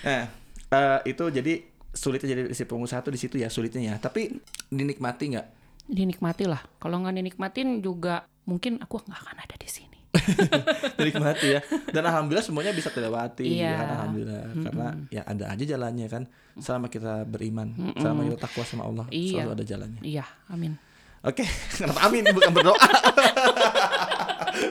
Nah, 0.00 0.24
eh, 0.70 0.98
itu 1.04 1.24
jadi 1.28 1.52
sulitnya 1.88 2.28
jadi 2.30 2.42
si 2.52 2.62
pengusaha 2.62 3.00
tuh 3.00 3.10
di 3.10 3.18
situ 3.18 3.36
ya 3.36 3.48
sulitnya 3.48 3.82
ya. 3.82 3.94
Tapi 3.98 4.32
dinikmati 4.68 5.36
nggak? 5.36 5.46
Dinikmati 5.84 6.44
lah. 6.44 6.60
Kalau 6.76 6.96
nggak 6.98 7.14
dinikmatin 7.14 7.80
juga 7.80 8.24
mungkin 8.44 8.80
aku 8.80 9.00
nggak 9.00 9.20
akan 9.20 9.36
ada 9.38 9.56
di 9.56 9.68
sini. 9.68 9.98
dinikmati 10.98 11.46
ya. 11.52 11.60
Dan 11.90 12.02
alhamdulillah 12.02 12.40
semuanya 12.40 12.72
bisa 12.72 12.88
terlewati 12.88 13.44
Iya. 13.44 13.68
ya 13.68 13.72
kan 13.76 13.88
alhamdulillah. 13.96 14.42
Karena 14.64 14.86
ya 15.08 15.22
ada 15.24 15.44
aja 15.52 15.64
jalannya 15.66 16.06
kan. 16.08 16.22
Selama 16.56 16.88
kita 16.88 17.22
beriman, 17.22 17.70
selama 17.94 18.26
kita 18.26 18.38
takwa 18.40 18.64
sama 18.64 18.82
Allah, 18.84 19.06
Iya. 19.08 19.44
selalu 19.44 19.50
ada 19.54 19.64
jalannya. 19.64 20.00
Iya, 20.02 20.24
amin. 20.48 20.74
Oke, 21.18 21.42
kenapa 21.78 22.06
amin 22.06 22.22
bukan 22.30 22.50
berdoa? 22.50 22.78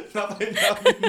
Ngapain? 0.10 0.50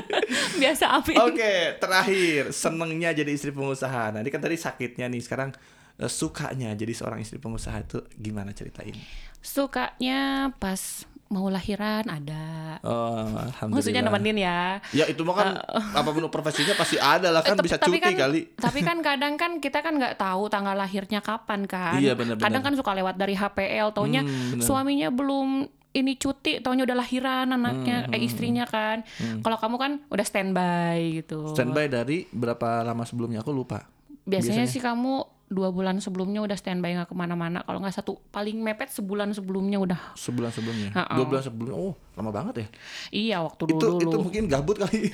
Biasa 0.61 0.85
amin. 0.95 1.17
Oke, 1.23 1.53
terakhir 1.77 2.51
senengnya 2.51 3.11
jadi 3.13 3.29
istri 3.29 3.51
pengusaha. 3.51 4.11
Nah, 4.11 4.21
ini 4.21 4.29
kan 4.29 4.39
tadi 4.39 4.55
sakitnya 4.55 5.07
nih. 5.07 5.21
Sekarang 5.21 5.51
eh, 5.97 6.09
sukanya 6.09 6.73
jadi 6.73 6.91
seorang 6.91 7.19
istri 7.19 7.37
pengusaha 7.37 7.79
itu 7.79 7.99
gimana 8.15 8.51
ceritain? 8.51 8.95
Sukanya 9.39 10.53
pas 10.55 11.03
mau 11.29 11.47
lahiran 11.47 12.05
ada. 12.05 12.81
Oh, 12.81 13.37
alhamdulillah. 13.37 13.69
Maksudnya 13.75 14.01
nemenin 14.01 14.39
ya. 14.39 14.81
Ya 14.93 15.05
itu 15.05 15.21
mah 15.23 15.35
kan 15.35 15.49
apa 15.93 16.09
pun 16.09 16.25
profesinya 16.29 16.73
pasti 16.73 16.97
ada 16.97 17.29
lah 17.29 17.45
kan 17.45 17.53
Eh, 17.53 17.61
bisa 17.61 17.77
tapi 17.77 17.97
cuti 17.97 18.01
kan, 18.01 18.13
kali. 18.17 18.41
Tapi 18.55 18.81
kan 18.81 18.97
kadang 19.07 19.37
kan 19.37 19.61
kita 19.61 19.81
kan 19.81 19.93
nggak 19.95 20.17
tahu 20.17 20.49
tanggal 20.49 20.73
lahirnya 20.73 21.21
kapan 21.21 21.65
kan. 21.65 22.01
Iya, 22.01 22.17
benar-benar. 22.17 22.45
Kadang 22.49 22.63
kan 22.63 22.73
suka 22.75 22.93
lewat 22.93 23.17
dari 23.17 23.37
HPL, 23.37 23.93
taunya 23.93 24.25
Hmm, 24.25 24.57
benar. 24.57 24.65
suaminya 24.65 25.09
belum 25.09 25.69
ini 25.97 26.21
cuti, 26.21 26.61
taunya 26.61 26.85
udah 26.85 26.97
lahiran 27.01 27.49
anaknya, 27.49 28.05
Hmm, 28.05 28.15
eh 28.15 28.21
istrinya 28.21 28.69
kan. 28.69 29.03
Kalau 29.41 29.57
kamu 29.57 29.77
kan 29.81 29.93
udah 30.13 30.27
standby 30.27 31.25
gitu. 31.25 31.57
Standby 31.57 31.89
dari 31.89 32.29
berapa 32.29 32.85
lama 32.85 33.09
sebelumnya 33.09 33.41
aku 33.41 33.51
lupa. 33.51 33.89
Biasanya, 34.29 34.69
biasanya. 34.69 34.73
sih 34.73 34.83
kamu 34.85 35.38
dua 35.49 35.73
bulan 35.73 35.97
sebelumnya 35.99 36.45
udah 36.45 36.57
standby 36.61 36.93
nggak 36.93 37.09
ke 37.09 37.17
mana-mana. 37.17 37.65
Kalau 37.65 37.81
nggak 37.81 37.97
satu 37.97 38.21
paling 38.29 38.61
mepet 38.61 38.93
sebulan 38.93 39.33
sebelumnya 39.33 39.81
udah. 39.81 40.01
Sebulan 40.15 40.53
sebelumnya. 40.53 40.93
Ha-ha. 40.93 41.17
Dua 41.17 41.25
bulan 41.25 41.43
sebelumnya. 41.43 41.75
Oh, 41.77 41.95
lama 42.21 42.31
banget 42.31 42.55
ya. 42.55 42.67
Iya 43.09 43.37
waktu 43.49 43.63
dulu 43.65 43.73
itu 43.73 43.87
dulu. 43.89 44.05
itu 44.05 44.17
mungkin 44.29 44.43
gabut 44.47 44.77
kali. 44.77 45.09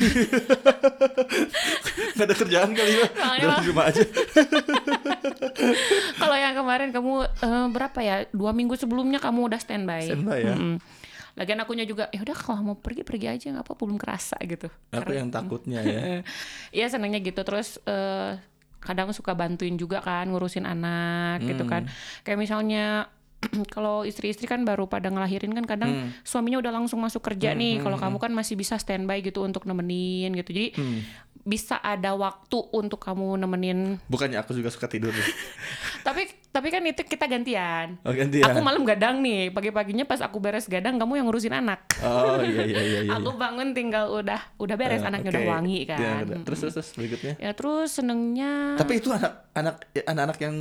Gak 2.18 2.26
ada 2.26 2.34
kerjaan 2.34 2.70
kali 2.74 2.92
ya. 2.98 3.06
Di 3.62 3.68
rumah 3.70 3.86
aja. 3.90 4.02
Kalau 6.20 6.36
yang 6.36 6.54
kemarin 6.58 6.90
kamu 6.90 7.12
eh, 7.24 7.66
berapa 7.70 7.98
ya? 8.02 8.16
Dua 8.34 8.50
minggu 8.50 8.74
sebelumnya 8.74 9.22
kamu 9.22 9.54
udah 9.54 9.60
standby. 9.62 10.02
Standby 10.10 10.38
ya. 10.42 10.54
Mm-mm. 10.58 10.76
Lagian 11.34 11.58
akunya 11.58 11.82
juga 11.82 12.06
ya 12.14 12.22
udah 12.22 12.36
kalau 12.38 12.62
mau 12.62 12.76
pergi 12.78 13.02
pergi 13.02 13.26
aja 13.26 13.50
nggak 13.50 13.66
apa 13.66 13.74
belum 13.74 13.98
kerasa 13.98 14.38
gitu. 14.46 14.70
Apa 14.94 15.10
yang 15.10 15.34
takutnya 15.34 15.82
ya? 15.82 16.22
Iya 16.76 16.86
senangnya 16.90 17.18
gitu 17.18 17.42
terus 17.42 17.82
eh, 17.86 18.38
kadang 18.84 19.10
suka 19.16 19.32
bantuin 19.32 19.74
juga 19.80 20.04
kan 20.04 20.28
ngurusin 20.28 20.68
anak 20.68 21.42
gitu 21.42 21.64
kan. 21.64 21.88
Kayak 22.22 22.38
misalnya 22.38 23.08
kalau 23.74 24.04
istri-istri 24.04 24.44
kan 24.44 24.62
baru 24.62 24.86
pada 24.88 25.08
ngelahirin 25.08 25.52
kan 25.52 25.64
kadang 25.64 26.12
suaminya 26.24 26.60
udah 26.60 26.72
langsung 26.72 27.00
masuk 27.00 27.24
kerja 27.24 27.56
nih. 27.56 27.80
Kalau 27.80 27.96
kamu 27.96 28.16
kan 28.20 28.32
masih 28.36 28.54
bisa 28.54 28.76
standby 28.76 29.24
gitu 29.24 29.42
untuk 29.42 29.64
nemenin 29.64 30.36
gitu. 30.36 30.52
Jadi 30.52 30.68
bisa 31.44 31.76
ada 31.80 32.16
waktu 32.16 32.56
untuk 32.72 33.04
kamu 33.04 33.36
nemenin 33.36 34.00
Bukannya 34.08 34.40
aku 34.40 34.56
juga 34.56 34.72
suka 34.72 34.88
tidur. 34.88 35.12
tapi 36.06 36.43
Tapi 36.54 36.70
kan 36.70 36.78
itu 36.80 37.02
kita 37.02 37.26
gantian. 37.26 37.98
Oh, 38.00 38.14
gantian. 38.14 38.46
Aku 38.46 38.62
malam 38.62 38.86
gadang 38.86 39.18
nih. 39.18 39.50
Pagi-paginya 39.50 40.06
pas 40.06 40.22
aku 40.22 40.38
beres 40.38 40.64
gadang, 40.64 40.94
kamu 40.94 41.18
yang 41.18 41.26
ngurusin 41.26 41.50
anak. 41.50 41.82
Oh 41.98 42.38
iya 42.38 42.62
iya 42.62 42.78
iya. 42.80 43.00
iya. 43.02 43.10
aku 43.10 43.34
bangun 43.34 43.74
tinggal 43.74 44.06
udah 44.08 44.38
udah 44.56 44.76
beres 44.76 45.02
Eh, 45.02 45.08
anaknya 45.10 45.28
oke. 45.28 45.34
udah 45.34 45.44
wangi 45.50 45.78
Iya, 45.82 45.90
kan. 45.90 46.22
udah. 46.24 46.38
Terus 46.46 46.58
terus 46.62 46.74
terus 46.74 46.90
berikutnya. 46.94 47.34
Ya 47.36 47.50
terus 47.52 47.90
senengnya 47.90 48.78
Tapi 48.78 48.92
itu 48.96 49.10
anak 49.10 49.50
anak 49.50 49.82
anak-anak 49.98 50.38
yang 50.38 50.56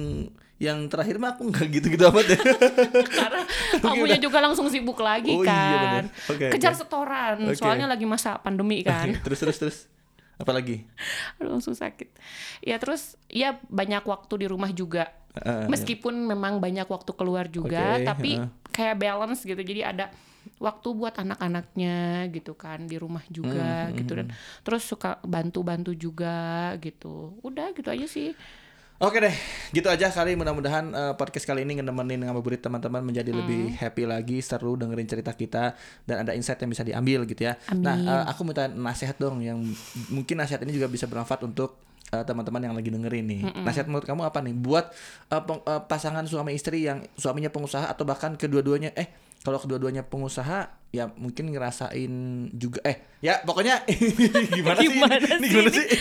yang 0.58 0.80
terakhir 0.88 1.18
mah 1.18 1.36
aku 1.36 1.46
nggak 1.46 1.68
gitu-gitu 1.72 2.04
amat 2.08 2.26
ya. 2.26 2.40
karena 3.20 3.42
kamunya 3.84 4.18
juga 4.18 4.38
langsung 4.40 4.66
sibuk 4.68 4.98
lagi 4.98 5.30
Oh, 5.30 5.44
iya, 5.44 5.52
kan. 5.52 5.78
bener. 5.78 6.04
Oke, 6.26 6.46
Kejar 6.50 6.72
oke. 6.72 6.80
setoran, 6.80 7.38
Oke. 7.46 7.56
soalnya 7.56 7.86
lagi 7.86 8.06
masa 8.06 8.40
pandemi 8.40 8.82
kan. 8.82 9.14
terus 9.22 9.38
terus 9.38 9.58
terus. 9.60 9.78
Apalagi? 10.42 10.86
Aduh, 11.40 11.58
langsung 11.60 11.76
sakit. 11.78 12.10
Ya 12.64 12.78
terus 12.82 13.16
ya 13.30 13.60
banyak 13.70 14.04
waktu 14.06 14.46
di 14.46 14.48
rumah 14.50 14.72
juga. 14.74 15.10
Heeh, 15.36 15.70
Meskipun 15.70 16.14
memang 16.28 16.60
banyak 16.60 16.86
waktu 16.92 17.12
keluar 17.16 17.48
juga, 17.48 17.98
Oke, 17.98 18.04
tapi 18.04 18.30
heeh. 18.36 18.48
kayak 18.76 19.00
balance 19.00 19.42
gitu. 19.48 19.60
Jadi 19.60 19.82
ada 19.86 20.12
waktu 20.60 20.88
buat 20.96 21.16
anak-anaknya 21.16 22.28
gitu 22.36 22.54
kan 22.56 22.84
di 22.88 23.00
rumah 23.00 23.24
juga 23.32 23.90
Hmm, 23.90 23.96
gitu 23.96 24.20
dan 24.20 24.28
terus 24.64 24.84
suka 24.84 25.20
bantu-bantu 25.24 25.96
juga 25.96 26.72
gitu. 26.84 27.40
Udah 27.48 27.72
gitu 27.76 27.90
aja 27.92 28.06
sih. 28.08 28.36
Oke 29.04 29.20
deh, 29.20 29.36
gitu 29.76 29.92
aja 29.92 30.08
kali 30.08 30.40
mudah-mudahan 30.40 30.86
eh, 30.96 31.14
podcast 31.20 31.44
kali 31.44 31.68
ini 31.68 31.76
ngenemenin 31.76 32.24
ngabuburit 32.24 32.64
teman-teman 32.64 33.04
menjadi 33.04 33.36
Hmm. 33.36 33.44
lebih 33.44 33.76
happy 33.76 34.08
lagi, 34.08 34.40
seru 34.40 34.80
dengerin 34.80 35.04
cerita 35.04 35.36
kita 35.36 35.76
dan 36.08 36.24
ada 36.24 36.32
insight 36.32 36.56
yang 36.64 36.72
bisa 36.72 36.88
diambil 36.88 37.28
gitu 37.28 37.44
ya. 37.44 37.60
Amin. 37.68 37.84
Nah, 37.84 38.00
eh, 38.00 38.24
aku 38.32 38.48
minta 38.48 38.72
nasihat 38.72 39.20
dong 39.20 39.44
yang 39.44 39.60
mungkin 40.08 40.40
nasihat 40.40 40.64
ini 40.64 40.72
juga 40.72 40.88
bisa 40.88 41.04
bermanfaat 41.04 41.44
untuk 41.44 41.84
eh, 42.16 42.24
teman-teman 42.24 42.64
yang 42.64 42.76
lagi 42.80 42.88
dengerin 42.88 43.26
nih. 43.28 43.42
Nasihat 43.68 43.92
menurut 43.92 44.08
kamu 44.08 44.24
apa 44.24 44.40
nih 44.40 44.56
buat 44.56 44.88
eh, 45.28 45.42
peng- 45.44 45.66
eh, 45.68 45.82
pasangan 45.84 46.24
suami 46.24 46.56
istri 46.56 46.88
yang 46.88 47.04
suaminya 47.20 47.52
pengusaha 47.52 47.92
atau 47.92 48.08
bahkan 48.08 48.40
kedua-duanya 48.40 48.96
eh 48.96 49.12
kalau 49.44 49.60
kedua-duanya 49.60 50.08
pengusaha 50.08 50.72
ya 50.96 51.12
mungkin 51.20 51.52
ngerasain 51.52 52.14
juga 52.56 52.80
eh 52.88 53.04
ya 53.24 53.40
pokoknya 53.48 53.88
gimana, 54.58 54.80
sih? 54.84 54.92
Gimana? 54.92 55.16
Ini 55.16 55.32
sih 55.40 55.50
gimana 55.50 55.70
sih? 55.72 55.88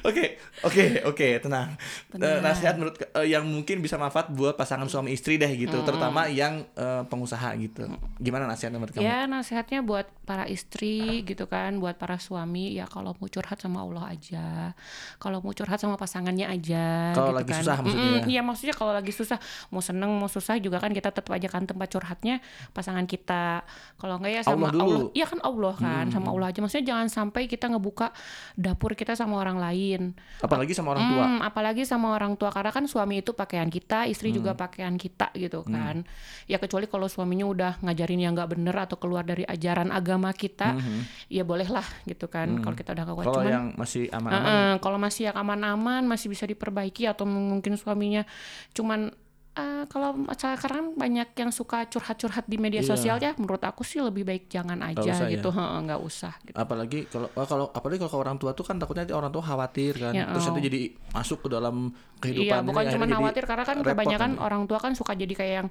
Oke, 0.00 0.40
oke, 0.64 0.84
oke, 1.12 1.26
tenang. 1.44 1.76
Tenang. 2.08 2.24
Eh, 2.24 2.38
nasihat 2.40 2.74
menurut 2.80 2.96
eh, 2.96 3.26
yang 3.28 3.44
mungkin 3.44 3.84
bisa 3.84 4.00
manfaat 4.00 4.32
buat 4.32 4.56
pasangan 4.56 4.88
suami 4.88 5.12
istri 5.12 5.36
deh 5.36 5.48
gitu, 5.52 5.76
terutama 5.84 6.24
yang 6.28 6.64
eh, 6.72 7.02
pengusaha 7.04 7.52
gitu. 7.60 7.84
Gimana 8.16 8.48
nasihatnya 8.48 8.80
menurut 8.80 8.94
kamu? 8.96 9.04
Ya 9.04 9.28
nasihatnya 9.28 9.84
buat 9.84 10.08
para 10.24 10.48
istri 10.48 11.20
gitu 11.28 11.44
kan, 11.44 11.76
buat 11.76 12.00
para 12.00 12.16
suami 12.16 12.72
ya 12.80 12.88
kalau 12.88 13.12
mau 13.20 13.28
curhat 13.28 13.60
sama 13.60 13.84
Allah 13.84 14.16
aja, 14.16 14.72
kalau 15.20 15.44
mau 15.44 15.52
curhat 15.52 15.76
sama 15.76 16.00
pasangannya 16.00 16.48
aja. 16.48 17.12
Kalau 17.12 17.36
gitu 17.36 17.38
lagi 17.44 17.52
kan. 17.52 17.60
susah 17.60 17.76
maksudnya 17.84 18.08
Mm-mm, 18.08 18.24
ya? 18.24 18.28
Iya 18.32 18.40
maksudnya 18.40 18.74
kalau 18.76 18.92
lagi 18.96 19.12
susah, 19.12 19.38
mau 19.68 19.82
seneng 19.84 20.10
mau 20.16 20.32
susah 20.32 20.56
juga 20.56 20.80
kan 20.80 20.96
kita 20.96 21.12
tetap 21.12 21.28
aja 21.28 21.48
kan 21.52 21.68
tempat 21.68 21.92
curhatnya 21.92 22.40
pasangan 22.72 23.04
kita. 23.04 23.68
Kalau 24.00 24.16
enggak 24.16 24.32
ya 24.32 24.42
sama 24.48 24.68
Allah 24.68 24.72
dulu. 24.72 24.80
Allah, 24.80 25.00
iya 25.12 25.26
kan 25.28 25.40
Allah 25.44 25.69
kan 25.74 26.08
sama 26.08 26.30
Allah 26.30 26.50
aja. 26.50 26.58
Maksudnya 26.58 26.86
jangan 26.94 27.06
sampai 27.06 27.46
kita 27.46 27.68
ngebuka 27.68 28.10
dapur 28.54 28.94
kita 28.94 29.12
sama 29.12 29.38
orang 29.38 29.58
lain. 29.58 30.14
Apalagi 30.38 30.72
sama 30.72 30.94
orang 30.94 31.04
tua. 31.06 31.24
Hmm, 31.26 31.38
apalagi 31.40 31.82
sama 31.84 32.14
orang 32.14 32.34
tua 32.34 32.50
karena 32.50 32.70
kan 32.70 32.84
suami 32.86 33.20
itu 33.20 33.30
pakaian 33.32 33.68
kita, 33.68 34.06
istri 34.06 34.30
juga 34.30 34.54
Hmm. 34.54 34.62
pakaian 34.62 34.94
kita 34.94 35.30
gitu 35.34 35.62
kan. 35.62 36.02
Ya 36.46 36.56
kecuali 36.56 36.86
kalau 36.86 37.06
suaminya 37.06 37.46
udah 37.46 37.72
ngajarin 37.82 38.20
yang 38.20 38.32
nggak 38.34 38.50
bener 38.56 38.76
atau 38.76 38.96
keluar 38.96 39.22
dari 39.22 39.42
ajaran 39.44 39.90
agama 39.90 40.30
kita, 40.32 40.78
ya 41.26 41.42
bolehlah 41.42 41.84
gitu 42.04 42.26
kan. 42.26 42.60
Kalau 42.60 42.74
kita 42.74 42.92
udah 42.92 43.04
kuat 43.06 43.18
Hmm. 43.20 43.26
Kalau 43.30 43.42
cuman 43.42 43.52
yang 43.52 43.66
masih 43.74 44.04
aman-aman, 44.10 44.50
eh, 44.50 44.74
kalau 44.78 44.98
masih 44.98 45.22
yang 45.30 45.36
aman-aman 45.36 46.02
masih 46.06 46.26
bisa 46.26 46.44
diperbaiki 46.44 47.04
atau 47.04 47.24
mungkin 47.24 47.74
suaminya 47.74 48.22
cuman 48.70 49.10
eh, 49.50 49.84
kalau 49.86 50.14
masalah 50.14 50.54
karena 50.54 50.80
banyak 50.94 51.28
yang 51.34 51.50
suka 51.50 51.82
curhat-curhat 51.84 52.46
di 52.46 52.54
media 52.54 52.80
Iya. 52.80 52.90
sosial 52.94 53.16
ya 53.18 53.34
menurut 53.34 53.58
aku 53.60 53.82
sih 53.82 53.98
lebih 53.98 54.22
baik 54.22 54.46
jangan 54.46 54.78
aja 54.78 55.02
usah 55.02 55.26
ya? 55.26 55.34
gitu 55.34 55.50
Heeh, 55.50 55.78
nggak 55.84 56.00
usah 56.00 56.32
gitu. 56.46 56.54
apalagi 56.56 56.98
kalau 57.10 57.28
oh, 57.34 57.46
kalau 57.46 57.66
apalagi 57.74 57.98
kalau 57.98 58.12
ke 58.14 58.18
orang 58.20 58.36
tua 58.38 58.50
tuh 58.54 58.62
kan 58.62 58.78
takutnya 58.78 59.02
nanti 59.04 59.14
orang 59.16 59.30
tua 59.30 59.42
khawatir 59.42 59.92
kan, 59.98 60.12
Ya, 60.14 60.30
terus 60.30 60.46
oh. 60.46 60.54
nanti 60.54 60.60
jadi 60.70 60.80
masuk 61.10 61.38
ke 61.42 61.48
dalam 61.50 61.76
kehidupan. 62.20 62.62
Iya, 62.62 62.66
bukan 62.66 62.82
ini, 62.84 62.92
cuma 62.94 63.06
khawatir 63.10 63.44
karena 63.44 63.64
kan 63.66 63.76
kebanyakan 63.80 64.30
nanti. 64.36 64.44
orang 64.44 64.62
tua 64.68 64.78
kan 64.78 64.92
suka 64.94 65.12
jadi 65.16 65.34
kayak 65.34 65.54
yang 65.64 65.68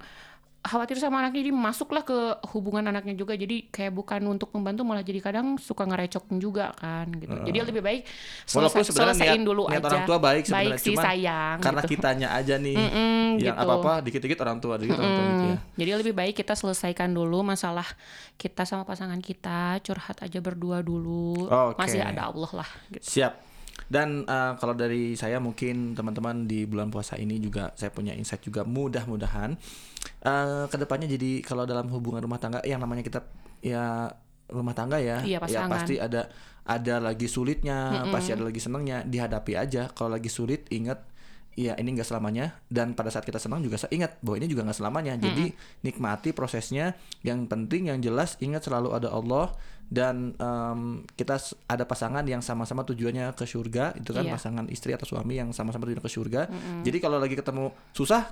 khawatir 0.59 0.99
sama 0.99 1.23
anaknya 1.23 1.39
jadi 1.39 1.55
masuklah 1.55 2.03
ke 2.03 2.17
hubungan 2.51 2.83
anaknya 2.83 3.15
juga 3.15 3.31
jadi 3.31 3.71
kayak 3.71 3.95
bukan 3.95 4.19
untuk 4.27 4.51
membantu 4.51 4.83
malah 4.83 4.99
jadi 4.99 5.23
kadang 5.23 5.55
suka 5.55 5.87
ngerecokin 5.87 6.35
juga 6.35 6.75
kan 6.75 7.07
gitu. 7.15 7.31
Jadi 7.31 7.57
lebih 7.63 7.79
baik 7.79 8.03
Walaupun 8.51 8.83
selesai, 8.83 8.91
sebenarnya 9.15 9.39
niat- 9.39 9.47
dulu 9.47 9.63
niat 9.65 9.79
aja. 9.79 9.87
orang 9.87 10.03
tua 10.03 10.17
baik 10.19 10.43
sebenarnya, 10.43 10.75
sih 10.75 10.91
cuman 10.91 11.03
sayang 11.07 11.57
karena 11.63 11.81
gitu. 11.81 11.91
kitanya 11.95 12.27
aja 12.35 12.55
nih 12.59 12.75
Mm-mm, 12.75 13.23
yang 13.39 13.55
gitu. 13.55 13.63
apa-apa 13.63 13.93
dikit-dikit 14.03 14.39
orang 14.43 14.59
tua, 14.59 14.75
dikit 14.75 14.99
orang 14.99 15.13
tua 15.15 15.25
gitu 15.25 15.45
ya. 15.47 15.57
Jadi 15.79 15.91
lebih 15.95 16.13
baik 16.13 16.35
kita 16.35 16.53
selesaikan 16.53 17.07
dulu 17.09 17.39
masalah 17.39 17.87
kita 18.35 18.67
sama 18.67 18.83
pasangan 18.83 19.23
kita, 19.23 19.79
curhat 19.79 20.19
aja 20.19 20.39
berdua 20.39 20.83
dulu. 20.83 21.47
Oke. 21.47 21.79
Masih 21.79 22.03
ada 22.03 22.27
Allah 22.27 22.51
lah 22.51 22.69
gitu. 22.91 22.99
Siap. 22.99 23.33
Dan 23.89 24.23
eh, 24.23 24.53
kalau 24.61 24.77
dari 24.77 25.17
saya 25.17 25.41
mungkin 25.41 25.97
teman-teman 25.97 26.45
di 26.45 26.69
bulan 26.69 26.93
puasa 26.93 27.17
ini 27.17 27.41
juga 27.41 27.73
saya 27.73 27.89
punya 27.89 28.13
insight 28.13 28.45
juga 28.45 28.61
mudah-mudahan 28.61 29.57
eh 30.23 30.65
ke 30.69 30.77
depannya 30.77 31.09
jadi 31.09 31.41
kalau 31.43 31.65
dalam 31.65 31.89
hubungan 31.91 32.21
rumah 32.23 32.39
tangga 32.39 32.61
yang 32.63 32.79
namanya 32.79 33.03
kita 33.03 33.19
ya 33.59 34.07
rumah 34.49 34.73
tangga 34.73 34.97
ya, 34.97 35.21
Iya, 35.21 35.37
ya 35.45 35.69
pasti 35.69 36.01
ada 36.01 36.29
ada 36.65 36.95
lagi 37.01 37.25
sulitnya, 37.29 38.05
pasti 38.13 38.33
ada 38.33 38.45
lagi 38.45 38.61
senangnya, 38.61 39.05
dihadapi 39.05 39.53
aja. 39.57 39.89
Kalau 39.93 40.17
lagi 40.17 40.29
sulit 40.29 40.69
ingat 40.73 41.05
Iya 41.59 41.75
ini 41.75 41.91
nggak 41.91 42.07
selamanya. 42.07 42.55
Dan 42.71 42.95
pada 42.95 43.11
saat 43.11 43.27
kita 43.27 43.35
senang 43.35 43.59
juga 43.59 43.75
ingat 43.91 44.15
bahwa 44.23 44.39
ini 44.39 44.47
juga 44.47 44.63
nggak 44.63 44.79
selamanya. 44.79 45.19
Jadi 45.19 45.51
nikmati 45.83 46.31
prosesnya. 46.31 46.95
Yang 47.19 47.51
penting 47.51 47.91
yang 47.91 47.99
jelas 47.99 48.39
ingat 48.39 48.63
selalu 48.63 48.95
ada 48.95 49.11
Allah 49.11 49.51
dan 49.89 50.31
em, 50.33 50.79
kita 51.11 51.35
ada 51.65 51.83
pasangan 51.83 52.21
yang 52.21 52.39
sama-sama 52.39 52.81
tujuannya 52.83 53.33
ke 53.33 53.43
surga 53.43 53.97
itu 53.97 54.09
kan 54.09 54.21
Iya. 54.21 54.33
pasangan 54.33 54.65
istri 54.67 54.93
atau 54.93 55.05
suami 55.05 55.35
yang 55.35 55.49
sama-sama 55.49 55.83
tujuannya 55.83 56.01
ke 56.01 56.13
surga. 56.13 56.41
Jadi 56.81 56.97
kalau 56.97 57.17
lagi 57.17 57.33
ketemu 57.33 57.73
susah 57.91 58.29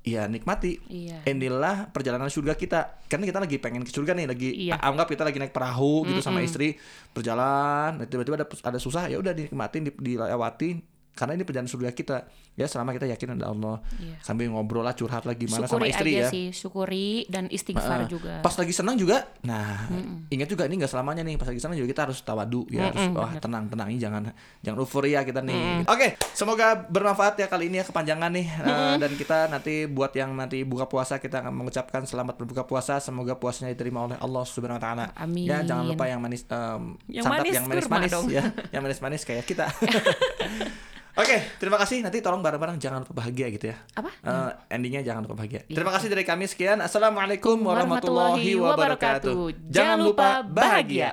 ya 0.00 0.24
nikmati. 0.24 0.80
Iya. 0.86 1.26
inilah 1.26 1.90
perjalanan 1.90 2.26
surga 2.26 2.54
kita. 2.54 3.04
Karena 3.04 3.26
kita 3.26 3.36
lagi 3.38 3.58
pengen 3.58 3.82
ke 3.82 3.90
surga 3.90 4.14
nih 4.14 4.26
lagi 4.26 4.48
Iya. 4.64 4.78
anggap 4.78 5.06
kita 5.08 5.22
lagi 5.22 5.36
naik 5.36 5.50
perahu 5.50 6.06
gitu 6.06 6.20
sama 6.20 6.40
istri 6.40 6.78
berjalan 7.10 8.00
tiba-tiba 8.06 8.38
ada 8.38 8.46
ada 8.64 8.78
susah 8.78 9.06
ya 9.06 9.18
udah 9.18 9.34
dinikmatin 9.34 9.82
di- 9.84 9.98
dilewati. 9.98 10.70
Karena 11.10 11.34
ini 11.34 11.42
perjalanan 11.42 11.68
surga 11.68 11.90
kita 11.90 12.16
ya 12.60 12.68
selama 12.68 12.92
kita 12.92 13.08
yakin 13.08 13.34
ada 13.34 13.48
Allah. 13.48 13.80
Iya. 13.96 14.20
sambil 14.20 14.52
ngobrol 14.52 14.84
lah 14.84 14.92
curhat 14.92 15.24
lah 15.24 15.32
gimana 15.32 15.64
sama 15.64 15.80
syukuri 15.80 15.88
istri 15.88 16.10
aja 16.12 16.20
ya. 16.20 16.28
sih, 16.28 16.46
syukuri 16.52 17.08
dan 17.26 17.48
istighfar 17.48 18.04
Heeh. 18.04 18.12
juga. 18.12 18.34
pas 18.40 18.52
lagi 18.52 18.70
senang 18.70 18.94
juga 18.94 19.24
nah 19.40 19.88
ingat 20.28 20.46
juga 20.46 20.68
ini 20.68 20.76
nggak 20.76 20.90
selamanya 20.90 21.24
nih. 21.24 21.34
Pas 21.34 21.48
lagi 21.48 21.58
senang 21.58 21.74
juga 21.74 21.88
kita 21.88 22.02
harus 22.04 22.20
tawadu 22.20 22.68
ya 22.68 22.92
harus 22.92 23.08
wah 23.12 23.32
tenang 23.34 23.64
tenang. 23.66 23.88
Ini 23.88 23.98
jangan 23.98 24.22
jangan 24.60 24.76
euforia 24.78 25.24
kita 25.24 25.40
nih. 25.40 25.88
Oke 25.88 26.20
semoga 26.30 26.76
bermanfaat 26.76 27.34
ya 27.36 27.48
kali 27.48 27.72
ini 27.72 27.80
ya 27.80 27.84
kepanjangan 27.84 28.30
nih. 28.30 28.46
Eh, 28.60 28.94
dan 28.98 29.10
kita 29.14 29.48
nanti 29.48 29.88
buat 29.88 30.12
yang 30.12 30.36
nanti 30.36 30.60
buka 30.62 30.84
puasa 30.84 31.16
kita 31.16 31.40
akan 31.40 31.54
mengucapkan 31.54 32.04
selamat 32.04 32.36
berbuka 32.36 32.66
puasa. 32.66 33.00
Semoga 33.00 33.32
puasanya 33.34 33.72
diterima 33.72 34.04
oleh 34.04 34.18
Allah 34.18 34.44
subhanahu 34.44 34.76
wa 34.76 34.84
taala. 34.84 35.06
Amin. 35.16 35.48
ya 35.48 35.62
jangan 35.62 35.86
lupa 35.86 36.04
yang 36.04 36.20
manis 36.20 36.44
em, 36.44 36.98
Yang 37.06 37.24
santap 37.24 37.38
manis 37.40 37.54
yang 37.54 37.66
manis 37.66 37.84
kurma 37.86 37.96
manis 37.96 38.12
dong. 38.12 38.26
ya. 38.28 38.44
Yang 38.68 38.82
manis 38.82 38.98
manis 39.00 39.22
kayak 39.24 39.44
kita 39.46 39.64
Oke, 41.18 41.36
terima 41.58 41.76
kasih. 41.80 42.06
Nanti 42.06 42.22
tolong 42.22 42.38
bareng-bareng 42.38 42.78
jangan 42.78 43.02
lupa 43.02 43.24
bahagia 43.24 43.50
gitu 43.50 43.74
ya. 43.74 43.76
Apa? 43.98 44.10
Eh, 44.22 44.50
endingnya 44.74 45.02
jangan 45.02 45.26
lupa 45.26 45.34
bahagia. 45.42 45.66
Terima 45.66 45.90
kasih 45.90 46.08
dari 46.10 46.22
kami 46.22 46.46
sekian. 46.46 46.78
Assalamualaikum 46.78 47.58
Warahmatullahi 47.60 48.54
warahmatullahi 48.54 48.54
wabarakatuh. 48.56 49.34
wabarakatuh. 49.34 49.70
Jangan 49.74 49.98
lupa 49.98 50.28
bahagia. 50.46 51.10